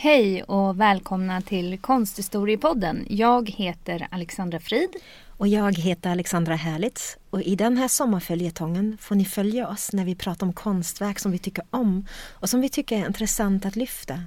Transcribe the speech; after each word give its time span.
Hej 0.00 0.42
och 0.42 0.80
välkomna 0.80 1.40
till 1.40 1.78
Konsthistoriepodden. 1.78 3.06
Jag 3.08 3.50
heter 3.50 4.08
Alexandra 4.10 4.60
Frid. 4.60 4.90
Och 5.26 5.48
jag 5.48 5.78
heter 5.78 6.10
Alexandra 6.10 6.54
Härlitz 6.54 7.16
och 7.30 7.42
i 7.42 7.56
den 7.56 7.76
här 7.76 7.88
sommarföljetongen 7.88 8.98
får 9.00 9.14
ni 9.14 9.24
följa 9.24 9.68
oss 9.68 9.92
när 9.92 10.04
vi 10.04 10.14
pratar 10.14 10.46
om 10.46 10.52
konstverk 10.52 11.18
som 11.18 11.32
vi 11.32 11.38
tycker 11.38 11.64
om 11.70 12.06
och 12.32 12.50
som 12.50 12.60
vi 12.60 12.68
tycker 12.68 12.98
är 12.98 13.06
intressant 13.06 13.66
att 13.66 13.76
lyfta. 13.76 14.20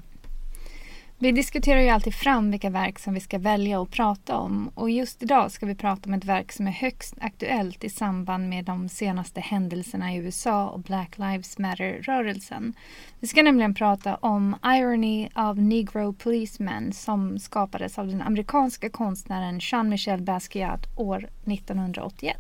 Vi 1.23 1.31
diskuterar 1.31 1.81
ju 1.81 1.89
alltid 1.89 2.16
fram 2.16 2.52
vilka 2.52 2.70
verk 2.70 2.99
som 2.99 3.13
vi 3.13 3.20
ska 3.20 3.39
välja 3.39 3.81
att 3.81 3.91
prata 3.91 4.38
om 4.38 4.71
och 4.75 4.89
just 4.89 5.23
idag 5.23 5.52
ska 5.52 5.66
vi 5.66 5.75
prata 5.75 6.09
om 6.09 6.13
ett 6.13 6.25
verk 6.25 6.52
som 6.52 6.67
är 6.67 6.71
högst 6.71 7.13
aktuellt 7.21 7.84
i 7.84 7.89
samband 7.89 8.49
med 8.49 8.66
de 8.66 8.89
senaste 8.89 9.39
händelserna 9.39 10.13
i 10.13 10.17
USA 10.17 10.70
och 10.70 10.79
Black 10.79 11.17
Lives 11.17 11.57
Matter-rörelsen. 11.57 12.73
Vi 13.20 13.27
ska 13.27 13.43
nämligen 13.43 13.73
prata 13.73 14.15
om 14.15 14.55
Irony 14.65 15.29
of 15.35 15.57
Negro 15.57 16.13
Policemen 16.13 16.93
som 16.93 17.40
skapades 17.40 17.99
av 17.99 18.07
den 18.07 18.21
amerikanska 18.21 18.90
konstnären 18.90 19.59
Jean-Michel 19.62 20.21
Basquiat 20.21 20.88
år 20.98 21.29
1981. 21.45 22.38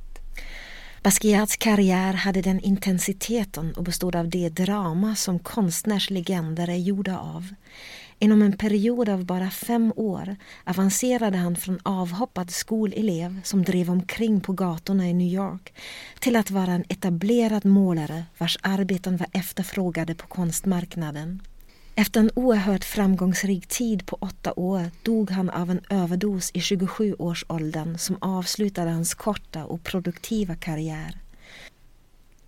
Basquiats 1.03 1.57
karriär 1.57 2.13
hade 2.13 2.41
den 2.41 2.59
intensiteten 2.59 3.73
och 3.73 3.83
bestod 3.83 4.15
av 4.15 4.29
det 4.29 4.49
drama 4.49 5.15
som 5.15 5.39
konstnärslegender 5.39 6.69
är 6.69 6.75
gjorda 6.75 7.19
av. 7.19 7.47
Inom 8.23 8.41
en 8.41 8.57
period 8.57 9.09
av 9.09 9.25
bara 9.25 9.49
fem 9.49 9.93
år 9.95 10.35
avancerade 10.63 11.37
han 11.37 11.55
från 11.55 11.79
avhoppad 11.83 12.51
skolelev 12.51 13.41
som 13.43 13.63
drev 13.63 13.89
omkring 13.89 14.41
på 14.41 14.53
gatorna 14.53 15.09
i 15.09 15.13
New 15.13 15.33
York 15.33 15.73
till 16.19 16.35
att 16.35 16.51
vara 16.51 16.71
en 16.71 16.83
etablerad 16.89 17.65
målare 17.65 18.23
vars 18.37 18.57
arbeten 18.61 19.17
var 19.17 19.27
efterfrågade 19.33 20.15
på 20.15 20.27
konstmarknaden. 20.27 21.41
Efter 21.95 22.19
en 22.19 22.31
oerhört 22.35 22.83
framgångsrik 22.83 23.67
tid 23.67 24.05
på 24.05 24.17
åtta 24.19 24.53
år 24.55 24.91
dog 25.03 25.31
han 25.31 25.49
av 25.49 25.71
en 25.71 25.81
överdos 25.89 26.51
i 26.53 26.59
27-årsåldern 26.59 27.97
som 27.97 28.17
avslutade 28.19 28.91
hans 28.91 29.13
korta 29.13 29.65
och 29.65 29.83
produktiva 29.83 30.55
karriär. 30.55 31.20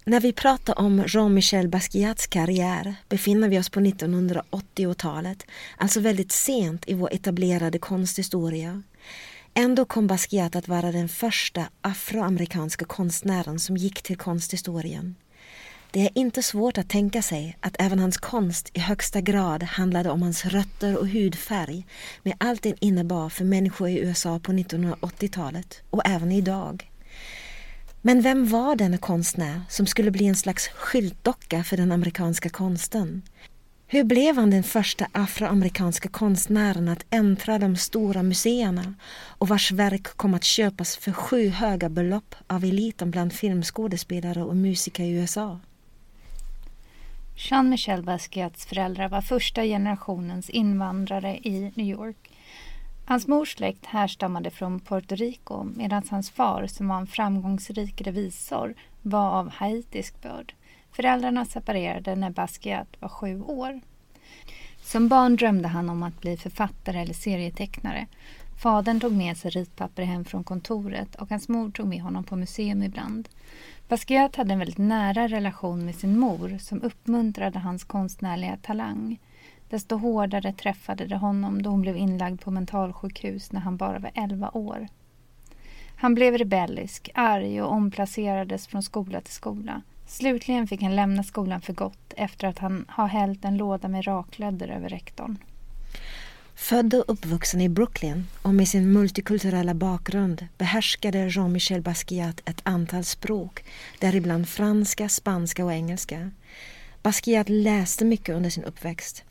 När 0.06 0.20
vi 0.20 0.34
pratar 0.34 0.80
om 0.80 1.04
Jean-Michel 1.08 1.68
Basquiats 1.68 2.28
karriär 2.28 2.96
befinner 3.10 3.50
vi 3.50 3.60
oss 3.60 3.70
på 3.70 3.80
1980-talet, 3.80 5.46
alltså 5.78 6.00
väldigt 6.00 6.32
sent 6.32 6.84
i 6.88 6.94
vår 6.94 7.14
etablerade 7.14 7.80
konsthistoria. 7.80 8.84
Ändå 9.54 9.86
kom 9.86 10.08
Basquiat 10.08 10.56
att 10.56 10.68
vara 10.68 10.92
den 10.92 11.10
första 11.10 11.66
afroamerikanska 11.82 12.86
konstnären 12.86 13.60
som 13.60 13.78
gick 13.78 14.02
till 14.02 14.18
konsthistorien. 14.18 15.16
Det 15.92 16.02
är 16.02 16.10
inte 16.16 16.44
svårt 16.44 16.78
att 16.78 16.90
tänka 16.90 17.22
sig 17.22 17.58
att 17.60 17.76
även 17.80 18.00
hans 18.00 18.18
konst 18.18 18.70
i 18.74 18.80
högsta 18.80 19.22
grad 19.22 19.64
handlade 19.64 20.10
om 20.10 20.22
hans 20.22 20.46
rötter 20.46 20.98
och 20.98 21.08
hudfärg 21.08 21.86
med 22.24 22.34
allt 22.38 22.62
det 22.64 22.76
innebar 22.80 23.30
för 23.30 23.46
människor 23.46 23.90
i 23.90 24.00
USA 24.00 24.40
på 24.40 24.52
1980-talet 24.52 25.82
och 25.90 26.02
även 26.06 26.32
idag. 26.32 26.90
Men 28.06 28.22
vem 28.22 28.48
var 28.48 28.76
denna 28.76 28.98
konstnär 28.98 29.62
som 29.70 29.86
skulle 29.86 30.12
bli 30.12 30.26
en 30.26 30.36
slags 30.36 30.68
skyltdocka 30.68 31.64
för 31.64 31.78
den 31.78 31.92
amerikanska 31.92 32.50
konsten? 32.50 33.22
Hur 33.88 34.04
blev 34.04 34.36
han 34.36 34.50
den 34.50 34.64
första 34.64 35.08
afroamerikanska 35.12 36.10
konstnären 36.10 36.88
att 36.88 37.06
äntra 37.10 37.60
de 37.60 37.76
stora 37.76 38.24
museerna 38.24 38.94
och 39.28 39.48
vars 39.48 39.72
verk 39.72 40.04
kom 40.04 40.34
att 40.34 40.44
köpas 40.44 40.98
för 40.98 41.12
sju 41.12 41.50
höga 41.50 41.90
belopp 41.90 42.36
av 42.48 42.64
eliten 42.64 43.12
bland 43.12 43.34
filmskådespelare 43.34 44.44
och 44.44 44.56
musiker 44.56 45.04
i 45.04 45.12
USA? 45.12 45.60
Jean-Michel 47.36 48.04
Basquiats 48.04 48.66
föräldrar 48.66 49.10
var 49.10 49.22
första 49.22 49.64
generationens 49.64 50.50
invandrare 50.50 51.38
i 51.38 51.72
New 51.76 51.88
York. 51.88 52.33
Hans 53.06 53.28
mors 53.28 53.56
släkt 53.56 53.86
härstammade 53.86 54.50
från 54.50 54.80
Puerto 54.80 55.16
Rico 55.16 55.64
medan 55.64 56.04
hans 56.10 56.30
far, 56.30 56.68
som 56.68 56.88
var 56.88 56.98
en 56.98 57.08
framgångsrik 57.08 58.02
revisor, 58.02 58.74
var 59.02 59.30
av 59.32 59.50
haitisk 59.50 60.22
börd. 60.22 60.54
Föräldrarna 60.92 61.46
separerade 61.46 62.16
när 62.16 62.30
Basquiat 62.30 62.88
var 63.00 63.10
sju 63.10 63.42
år. 63.42 63.82
Som 64.84 65.08
barn 65.08 65.36
drömde 65.36 65.68
han 65.68 65.90
om 65.90 66.04
att 66.04 66.22
bli 66.22 66.38
författare 66.38 67.02
eller 67.02 67.14
serietecknare. 67.14 68.08
Fadern 68.62 69.00
tog 69.00 69.12
med 69.12 69.38
sig 69.38 69.52
ritpapper 69.52 70.04
hem 70.04 70.26
från 70.26 70.44
kontoret 70.44 71.16
och 71.16 71.30
hans 71.30 71.50
mor 71.50 71.72
tog 71.72 71.88
med 71.88 72.02
honom 72.02 72.24
på 72.24 72.36
museum 72.36 72.84
ibland. 72.84 73.30
Basquiat 73.88 74.36
hade 74.36 74.54
en 74.54 74.60
väldigt 74.60 74.78
nära 74.78 75.28
relation 75.28 75.86
med 75.86 75.96
sin 75.96 76.20
mor 76.20 76.58
som 76.58 76.82
uppmuntrade 76.82 77.60
hans 77.60 77.84
konstnärliga 77.84 78.58
talang 78.62 79.20
desto 79.74 79.98
hårdare 79.98 80.54
träffade 80.54 81.06
det 81.08 81.16
honom 81.18 81.62
då 81.62 81.70
hon 81.70 81.82
blev 81.82 81.98
inlagd 81.98 82.42
på 82.42 82.52
mentalsjukhus 82.52 83.52
när 83.52 83.60
han 83.60 83.78
bara 83.78 84.00
var 84.00 84.12
11 84.14 84.50
år. 84.54 84.88
Han 85.96 86.16
blev 86.16 86.38
rebellisk, 86.38 87.10
arg 87.14 87.62
och 87.62 87.72
omplacerades 87.72 88.68
från 88.68 88.84
skola 88.84 89.22
till 89.22 89.34
skola. 89.34 89.82
Slutligen 90.08 90.68
fick 90.68 90.82
han 90.82 90.96
lämna 90.96 91.24
skolan 91.24 91.62
för 91.62 91.74
gott 91.74 92.14
efter 92.18 92.48
att 92.48 92.60
han 92.60 92.86
har 92.88 93.08
hällt 93.08 93.46
en 93.46 93.58
låda 93.58 93.88
med 93.88 94.08
raklödder 94.08 94.68
över 94.68 94.90
rektorn. 94.90 95.38
Född 96.56 96.94
och 96.94 97.04
uppvuxen 97.08 97.62
i 97.62 97.70
Brooklyn 97.70 98.28
och 98.42 98.54
med 98.54 98.68
sin 98.68 98.94
multikulturella 98.94 99.74
bakgrund 99.74 100.48
behärskade 100.58 101.28
Jean-Michel 101.28 101.82
Basquiat 101.82 102.42
ett 102.46 102.62
antal 102.64 103.04
språk, 103.04 103.64
däribland 104.00 104.50
franska, 104.50 105.10
spanska 105.10 105.66
och 105.66 105.74
engelska. 105.74 106.32
Basquiat 107.04 107.50
läste 107.50 108.06
mycket 108.06 108.36
under 108.36 108.50
sin 108.50 108.64
uppväxt. 108.64 109.24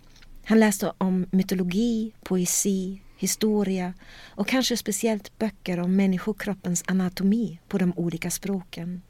Han 0.52 0.60
läste 0.60 0.92
om 0.98 1.26
mytologi, 1.30 2.12
poesi, 2.22 3.02
historia 3.16 3.94
och 4.28 4.48
kanske 4.48 4.76
speciellt 4.76 5.38
böcker 5.38 5.80
om 5.80 5.96
människokroppens 5.96 6.84
anatomi 6.86 7.58
på 7.68 7.78
de 7.78 7.92
olika 7.96 8.30
språken. 8.30 9.02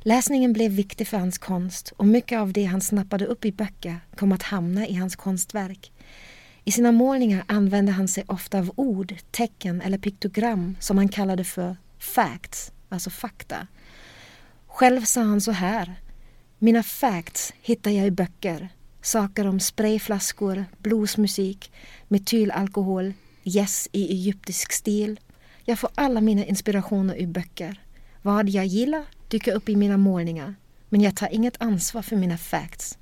Läsningen 0.00 0.52
blev 0.52 0.70
viktig 0.70 1.08
för 1.08 1.18
hans 1.18 1.38
konst 1.38 1.92
och 1.96 2.06
mycket 2.06 2.38
av 2.38 2.52
det 2.52 2.64
han 2.64 2.80
snappade 2.80 3.26
upp 3.26 3.44
i 3.44 3.52
böcker 3.52 4.00
kom 4.16 4.32
att 4.32 4.42
hamna 4.42 4.86
i 4.86 4.94
hans 4.94 5.16
konstverk. 5.16 5.92
I 6.64 6.72
sina 6.72 6.92
målningar 6.92 7.44
använde 7.48 7.92
han 7.92 8.08
sig 8.08 8.24
ofta 8.26 8.58
av 8.58 8.72
ord, 8.76 9.14
tecken 9.30 9.80
eller 9.80 9.98
piktogram 9.98 10.76
som 10.80 10.98
han 10.98 11.08
kallade 11.08 11.44
för 11.44 11.76
facts, 11.98 12.72
alltså 12.88 13.10
fakta. 13.10 13.66
Själv 14.66 15.02
sa 15.02 15.22
han 15.22 15.40
så 15.40 15.52
här. 15.52 15.94
Mina 16.58 16.82
facts 16.82 17.52
hittar 17.60 17.90
jag 17.90 18.06
i 18.06 18.10
böcker 18.10 18.68
saker 19.06 19.46
om 19.46 19.60
sprayflaskor, 19.60 20.64
bluesmusik, 20.78 21.72
metylalkohol, 22.08 23.12
gäss 23.42 23.88
i 23.92 24.10
egyptisk 24.12 24.72
stil. 24.72 25.20
Jag 25.64 25.78
får 25.78 25.90
alla 25.94 26.20
mina 26.20 26.44
inspirationer 26.44 27.16
ur 27.18 27.26
böcker. 27.26 27.80
Vad 28.22 28.48
jag 28.48 28.66
gillar 28.66 29.04
dyker 29.28 29.52
upp 29.52 29.68
i 29.68 29.76
mina 29.76 29.96
målningar, 29.96 30.54
men 30.88 31.00
jag 31.00 31.16
tar 31.16 31.34
inget 31.34 31.62
ansvar 31.62 32.02
för 32.02 32.16
mina 32.16 32.38
facts. 32.38 32.98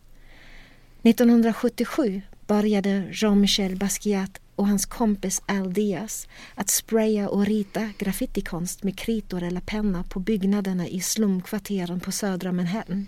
1977 1.02 2.22
började 2.46 3.08
Jean-Michel 3.12 3.76
Basquiat 3.76 4.40
och 4.54 4.68
hans 4.68 4.86
kompis 4.86 5.42
Al 5.46 5.72
Diaz 5.72 6.28
att 6.54 6.70
spraya 6.70 7.28
och 7.28 7.46
rita 7.46 7.90
graffitikonst 7.98 8.82
med 8.82 8.98
kritor 8.98 9.42
eller 9.42 9.60
penna 9.60 10.04
på 10.04 10.20
byggnaderna 10.20 10.88
i 10.88 11.00
slumkvarteren 11.00 12.00
på 12.00 12.12
södra 12.12 12.52
Manhattan. 12.52 13.06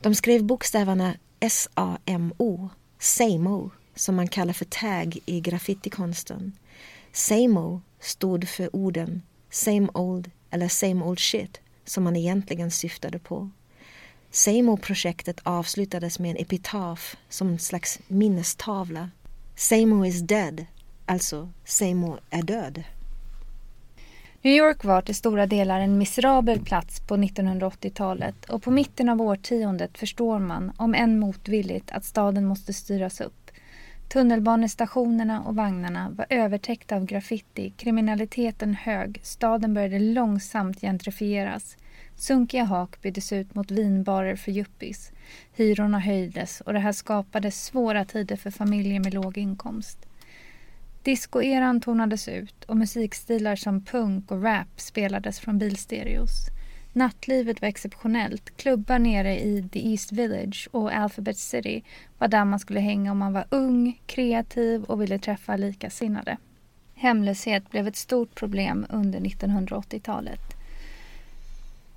De 0.00 0.14
skrev 0.14 0.44
bokstäverna 0.44 1.14
S-A-M-O, 1.40 2.68
SAMO, 2.98 3.70
som 3.94 4.14
man 4.14 4.28
kallar 4.28 4.52
för 4.52 4.64
tag 4.64 5.18
i 5.26 5.40
graffitikonsten. 5.40 6.52
SAMO 7.12 7.80
stod 8.00 8.48
för 8.48 8.76
orden 8.76 9.22
same 9.50 9.88
old 9.94 10.30
eller 10.50 10.68
same 10.68 11.04
old 11.04 11.18
shit 11.18 11.60
som 11.84 12.04
man 12.04 12.16
egentligen 12.16 12.70
syftade 12.70 13.18
på. 13.18 13.50
SAMO-projektet 14.30 15.40
avslutades 15.42 16.18
med 16.18 16.30
en 16.30 16.36
epitaf 16.36 17.16
som 17.28 17.48
en 17.48 17.58
slags 17.58 17.98
minnestavla. 18.08 19.10
SAMO 19.56 20.04
is 20.06 20.20
dead, 20.20 20.66
alltså 21.06 21.52
SAMO 21.64 22.18
är 22.30 22.42
död. 22.42 22.84
New 24.48 24.56
York 24.56 24.84
var 24.84 25.02
till 25.02 25.14
stora 25.14 25.46
delar 25.46 25.80
en 25.80 25.98
miserabel 25.98 26.64
plats 26.64 27.00
på 27.00 27.16
1980-talet 27.16 28.44
och 28.44 28.62
på 28.62 28.70
mitten 28.70 29.08
av 29.08 29.22
årtiondet 29.22 29.98
förstår 29.98 30.38
man, 30.38 30.72
om 30.76 30.94
än 30.94 31.18
motvilligt, 31.18 31.90
att 31.90 32.04
staden 32.04 32.44
måste 32.44 32.72
styras 32.72 33.20
upp. 33.20 33.50
Tunnelbanestationerna 34.08 35.42
och 35.42 35.56
vagnarna 35.56 36.10
var 36.10 36.26
övertäckta 36.30 36.96
av 36.96 37.04
graffiti, 37.04 37.72
kriminaliteten 37.76 38.74
hög, 38.74 39.20
staden 39.22 39.74
började 39.74 39.98
långsamt 39.98 40.80
gentrifieras. 40.80 41.76
Sunkiga 42.16 42.64
hak 42.64 43.02
byttes 43.02 43.32
ut 43.32 43.54
mot 43.54 43.70
vinbarer 43.70 44.36
för 44.36 44.52
yuppies. 44.52 45.12
Hyrorna 45.56 45.98
höjdes 45.98 46.60
och 46.60 46.72
det 46.72 46.78
här 46.78 46.92
skapade 46.92 47.50
svåra 47.50 48.04
tider 48.04 48.36
för 48.36 48.50
familjer 48.50 49.00
med 49.00 49.14
låg 49.14 49.38
inkomst. 49.38 50.07
Discoeran 51.02 51.80
tonades 51.80 52.28
ut 52.28 52.64
och 52.64 52.76
musikstilar 52.76 53.56
som 53.56 53.84
punk 53.84 54.30
och 54.30 54.42
rap 54.42 54.80
spelades 54.80 55.40
från 55.40 55.58
bilstereos. 55.58 56.46
Nattlivet 56.92 57.60
var 57.60 57.68
exceptionellt. 57.68 58.56
Klubbar 58.56 58.98
nere 58.98 59.40
i 59.40 59.68
The 59.72 59.90
East 59.90 60.12
Village 60.12 60.68
och 60.72 60.92
Alphabet 60.92 61.38
City 61.38 61.84
var 62.18 62.28
där 62.28 62.44
man 62.44 62.58
skulle 62.58 62.80
hänga 62.80 63.12
om 63.12 63.18
man 63.18 63.32
var 63.32 63.44
ung, 63.50 64.00
kreativ 64.06 64.84
och 64.84 65.02
ville 65.02 65.18
träffa 65.18 65.56
likasinnade. 65.56 66.36
Hemlöshet 66.94 67.70
blev 67.70 67.88
ett 67.88 67.96
stort 67.96 68.34
problem 68.34 68.86
under 68.90 69.20
1980-talet. 69.20 70.57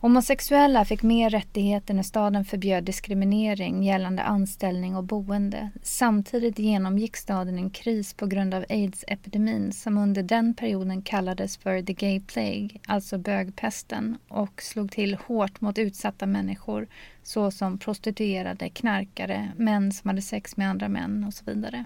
Homosexuella 0.02 0.86
fick 0.86 1.04
mer 1.04 1.30
rättigheter 1.30 1.94
när 1.94 2.04
staden 2.04 2.46
förbjöd 2.46 2.84
diskriminering 2.84 3.84
gällande 3.84 4.24
anställning 4.24 4.96
och 4.96 5.04
boende. 5.04 5.70
Samtidigt 5.84 6.60
genomgick 6.60 7.18
staden 7.18 7.58
en 7.58 7.70
kris 7.70 8.14
på 8.14 8.26
grund 8.26 8.54
av 8.54 8.66
aids-epidemin 8.70 9.72
som 9.72 9.98
under 9.98 10.24
den 10.24 10.54
perioden 10.54 11.02
kallades 11.02 11.58
för 11.58 11.82
the 11.82 11.94
gay 11.94 12.22
plague, 12.22 12.70
alltså 12.88 13.18
bögpesten, 13.18 14.18
och 14.28 14.62
slog 14.62 14.92
till 14.92 15.18
hårt 15.28 15.62
mot 15.62 15.78
utsatta 15.78 16.26
människor 16.26 16.88
såsom 17.24 17.78
prostituerade, 17.78 18.70
knarkare, 18.70 19.52
män 19.58 19.92
som 19.92 20.08
hade 20.08 20.22
sex 20.22 20.58
med 20.58 20.70
andra 20.70 20.90
män 20.90 21.24
och 21.24 21.34
så 21.34 21.46
vidare. 21.46 21.86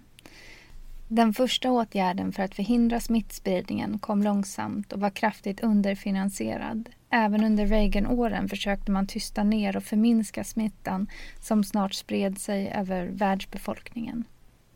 Den 1.08 1.34
första 1.34 1.72
åtgärden 1.72 2.32
för 2.32 2.44
att 2.44 2.56
förhindra 2.56 3.00
smittspridningen 3.00 4.00
kom 4.00 4.24
långsamt 4.24 4.94
och 4.94 5.00
var 5.00 5.10
kraftigt 5.10 5.60
underfinansierad. 5.60 6.90
Även 7.18 7.44
under 7.44 7.66
Reagan-åren 7.66 8.50
försökte 8.50 8.92
man 8.92 9.08
tysta 9.08 9.44
ner 9.44 9.78
och 9.78 9.84
förminska 9.84 10.44
smittan 10.44 11.08
som 11.40 11.64
snart 11.64 11.94
spred 11.94 12.38
sig 12.38 12.72
över 12.72 13.06
världsbefolkningen. 13.06 14.24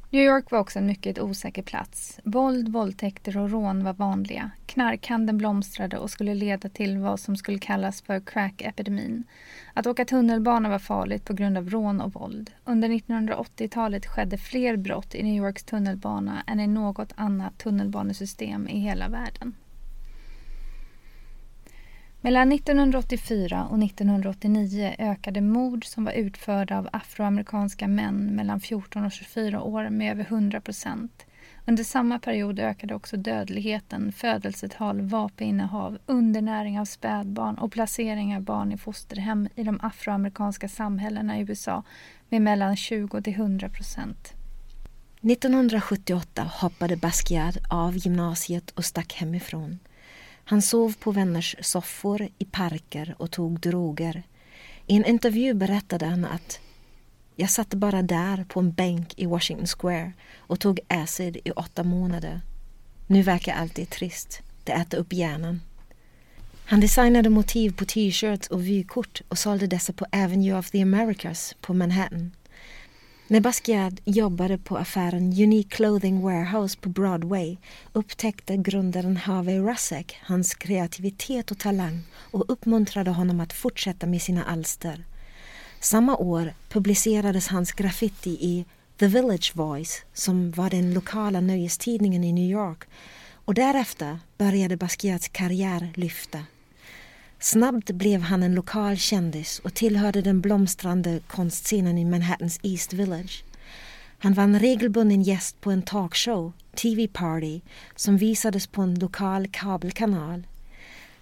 New 0.10 0.24
York 0.24 0.52
var 0.52 0.60
också 0.60 0.80
en 0.80 0.86
mycket 0.86 1.20
osäker 1.20 1.62
plats. 1.62 2.20
Våld, 2.24 2.70
våldtäkter 2.70 3.38
och 3.38 3.50
rån 3.50 3.84
var 3.84 3.94
vanliga. 3.94 4.52
Knarkhandeln 4.66 5.38
blomstrade 5.38 5.98
och 5.98 6.10
skulle 6.10 6.34
leda 6.34 6.70
till 6.70 6.98
vad 6.98 7.20
som 7.20 7.36
skulle 7.36 7.60
kallas 7.60 8.02
för 8.02 8.20
crack-epidemin. 8.20 9.24
Att 9.74 9.88
åka 9.88 10.06
tunnelbana 10.06 10.70
var 10.70 10.80
farligt 10.80 11.26
på 11.26 11.34
grund 11.34 11.58
av 11.58 11.70
rån 11.70 12.02
och 12.02 12.14
våld. 12.14 12.52
Under 12.66 12.90
1980-talet 12.90 14.06
skedde 14.06 14.38
fler 14.38 14.78
brott 14.78 15.16
i 15.16 15.24
New 15.24 15.36
Yorks 15.36 15.64
tunnelbana 15.64 16.44
än 16.48 16.60
i 16.60 16.68
något 16.68 17.14
annat 17.16 17.58
tunnelbanesystem 17.58 18.68
i 18.68 18.80
hela 18.80 19.10
världen. 19.10 19.56
Mellan 22.22 22.52
1984 22.52 23.68
och 23.72 23.84
1989 23.84 24.96
ökade 25.00 25.42
mord 25.42 25.86
som 25.86 26.06
var 26.06 26.12
utförda 26.12 26.78
av 26.78 26.90
afroamerikanska 26.94 27.88
män 27.88 28.36
mellan 28.36 28.60
14 28.60 29.06
och 29.06 29.12
24 29.12 29.62
år 29.62 29.90
med 29.90 30.12
över 30.12 30.24
100 30.24 30.62
procent. 30.62 31.26
Under 31.68 31.84
samma 31.84 32.20
period 32.20 32.60
ökade 32.60 32.96
också 32.96 33.18
dödligheten, 33.18 34.12
födelsetal, 34.12 35.02
vapeninnehav, 35.02 35.98
undernäring 36.06 36.80
av 36.80 36.86
spädbarn 36.86 37.56
och 37.56 37.72
placering 37.72 38.36
av 38.36 38.42
barn 38.42 38.72
i 38.72 38.78
fosterhem 38.78 39.50
i 39.56 39.64
de 39.64 39.80
afroamerikanska 39.82 40.70
samhällena 40.70 41.38
i 41.38 41.42
USA 41.42 41.84
med 42.30 42.42
mellan 42.42 42.76
20 42.76 43.22
till 43.22 43.34
100 43.34 43.70
procent. 43.70 44.34
1978 45.22 46.44
hoppade 46.62 46.98
Basquiat 46.98 47.58
av 47.70 47.98
gymnasiet 47.98 48.72
och 48.72 48.86
stack 48.86 49.14
hemifrån. 49.14 49.80
Han 50.50 50.62
sov 50.62 50.96
på 51.00 51.12
vänners 51.12 51.56
soffor 51.62 52.30
i 52.38 52.46
parker 52.46 53.16
och 53.18 53.32
tog 53.32 53.60
droger. 53.60 54.24
I 54.88 54.96
en 54.96 55.06
intervju 55.06 55.54
berättade 55.54 56.06
han 56.06 56.26
att 56.26 56.60
jag 57.36 57.50
satt 57.50 57.74
bara 57.74 58.02
där 58.02 58.44
på 58.44 58.60
en 58.60 58.72
bänk 58.72 59.14
i 59.18 59.26
Washington 59.26 59.68
Square 59.68 60.12
och 60.38 60.60
tog 60.60 60.80
acid 60.88 61.38
i 61.44 61.52
åtta 61.52 61.84
månader. 61.84 62.42
Nu 63.08 63.22
verkar 63.22 63.56
allt 63.56 63.76
det 63.76 63.90
trist. 63.90 64.42
Det 64.64 64.72
äter 64.72 64.98
upp 64.98 65.14
hjärnan. 65.14 65.62
Han 66.66 66.80
designade 66.80 67.30
motiv 67.30 67.76
på 67.76 67.86
t-shirts 67.86 68.48
och 68.48 68.68
vykort 68.68 69.22
och 69.28 69.38
sålde 69.38 69.68
dessa 69.68 69.94
på 69.94 70.06
Avenue 70.12 70.60
of 70.60 70.72
the 70.72 70.82
Americas 70.82 71.56
på 71.62 71.74
Manhattan. 71.74 72.32
När 73.32 73.40
Basquiat 73.40 73.94
jobbade 74.06 74.58
på 74.58 74.78
affären 74.78 75.24
Unique 75.24 75.76
Clothing 75.76 76.22
Warehouse 76.22 76.78
på 76.80 76.90
Broadway 76.90 77.58
upptäckte 77.94 78.58
grundaren 78.58 79.18
Harvey 79.18 79.60
Russek 79.60 80.18
hans 80.22 80.54
kreativitet 80.54 81.52
och 81.52 81.60
talang 81.60 82.02
och 82.32 82.46
uppmuntrade 82.48 83.12
honom 83.12 83.40
att 83.40 83.54
fortsätta 83.54 84.08
med 84.08 84.22
sina 84.22 84.44
alster. 84.44 85.06
Samma 85.80 86.18
år 86.18 86.54
publicerades 86.70 87.48
hans 87.48 87.72
graffiti 87.72 88.30
i 88.30 88.66
The 89.00 89.08
Village 89.08 89.52
Voice 89.56 90.06
som 90.14 90.52
var 90.52 90.70
den 90.70 90.94
lokala 90.94 91.42
nöjestidningen 91.42 92.24
i 92.24 92.34
New 92.34 92.52
York 92.52 92.84
och 93.46 93.54
därefter 93.54 94.20
började 94.38 94.78
Basquiats 94.78 95.28
karriär 95.28 95.94
lyfta. 95.96 96.40
Snabbt 97.42 97.92
blev 97.92 98.22
han 98.22 98.44
en 98.44 98.56
lokal 98.56 98.98
kändis 98.98 99.60
och 99.60 99.74
tillhörde 99.74 100.22
den 100.22 100.42
blomstrande 100.42 101.20
konstscenen 101.28 101.98
i 101.98 102.06
Manhattans 102.06 102.60
East 102.64 102.94
Village. 102.94 103.44
Han 104.18 104.34
var 104.34 104.44
en 104.44 104.60
regelbunden 104.60 105.22
gäst 105.22 105.62
på 105.62 105.72
en 105.72 105.82
talkshow, 105.82 106.52
TV 106.76 107.08
Party, 107.08 107.62
som 107.96 108.18
visades 108.18 108.68
på 108.68 108.82
en 108.82 108.96
lokal 108.96 109.48
kabelkanal. 109.48 110.48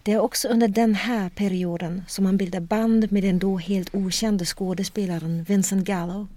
Det 0.03 0.11
är 0.11 0.19
också 0.19 0.47
under 0.47 0.67
den 0.67 0.95
här 0.95 1.29
perioden 1.29 2.03
som 2.07 2.25
han 2.25 2.37
bildade 2.37 2.65
band 2.65 3.11
med 3.11 3.23
den 3.23 3.39
då 3.39 3.57
helt 3.57 3.95
okände 3.95 4.45
skådespelaren 4.45 5.43
Vincent 5.43 5.85
Gallo. 5.85 6.27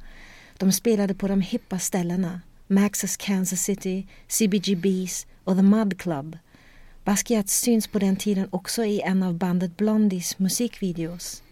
De 0.56 0.73
spelade 0.73 1.15
på 1.15 1.29
de 1.29 1.41
hippa 1.41 1.79
ställena, 1.79 2.41
Max's 2.69 3.21
Kansas 3.21 3.62
City, 3.62 4.06
CBGB's 4.29 5.27
och 5.44 5.56
The 5.56 5.62
Mud 5.62 5.99
Club 6.00 6.38
Basquiat 7.10 7.48
syns 7.48 7.86
på 7.86 7.98
den 7.98 8.16
tiden 8.16 8.48
också 8.50 8.84
i 8.84 9.00
en 9.00 9.22
av 9.22 9.34
bandet 9.34 9.76
Blondies 9.76 10.38
musikvideos. 10.38 11.42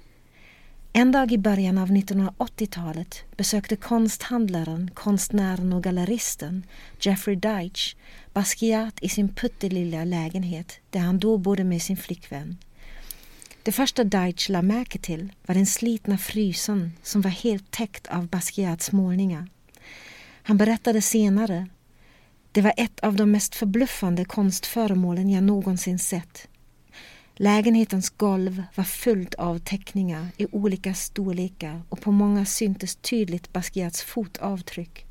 En 0.92 1.12
dag 1.12 1.32
i 1.32 1.38
början 1.38 1.78
av 1.78 1.88
1980-talet 1.88 3.24
besökte 3.36 3.76
konsthandlaren, 3.76 4.90
konstnären 4.94 5.72
och 5.72 5.82
galleristen 5.82 6.66
Jeffrey 7.00 7.36
Deitch 7.36 7.94
Basquiat 8.32 8.98
i 9.00 9.08
sin 9.08 9.28
pyttelilla 9.28 10.04
lägenhet 10.04 10.80
där 10.90 11.00
han 11.00 11.18
då 11.18 11.38
bodde 11.38 11.64
med 11.64 11.82
sin 11.82 11.96
flickvän. 11.96 12.56
Det 13.62 13.72
första 13.72 14.04
Deitch 14.04 14.48
la 14.48 14.62
märke 14.62 14.98
till 14.98 15.32
var 15.46 15.54
den 15.54 15.66
slitna 15.66 16.18
frysen 16.18 16.92
som 17.02 17.20
var 17.20 17.30
helt 17.30 17.70
täckt 17.70 18.06
av 18.06 18.26
Basquiats 18.26 18.92
målningar. 18.92 19.46
Han 20.42 20.56
berättade 20.56 21.02
senare 21.02 21.66
det 22.58 22.62
var 22.62 22.74
ett 22.76 23.00
av 23.00 23.16
de 23.16 23.30
mest 23.30 23.54
förbluffande 23.54 24.24
konstföremålen 24.24 25.30
jag 25.30 25.44
någonsin 25.44 25.98
sett. 25.98 26.48
Lägenhetens 27.36 28.10
golv 28.10 28.62
var 28.74 28.84
fullt 28.84 29.34
av 29.34 29.58
teckningar 29.58 30.28
i 30.36 30.46
olika 30.52 30.94
storlekar 30.94 31.82
och 31.88 32.00
på 32.00 32.12
många 32.12 32.44
syntes 32.44 32.96
tydligt 32.96 33.52
Basquiats 33.52 34.02
fotavtryck. 34.02 35.06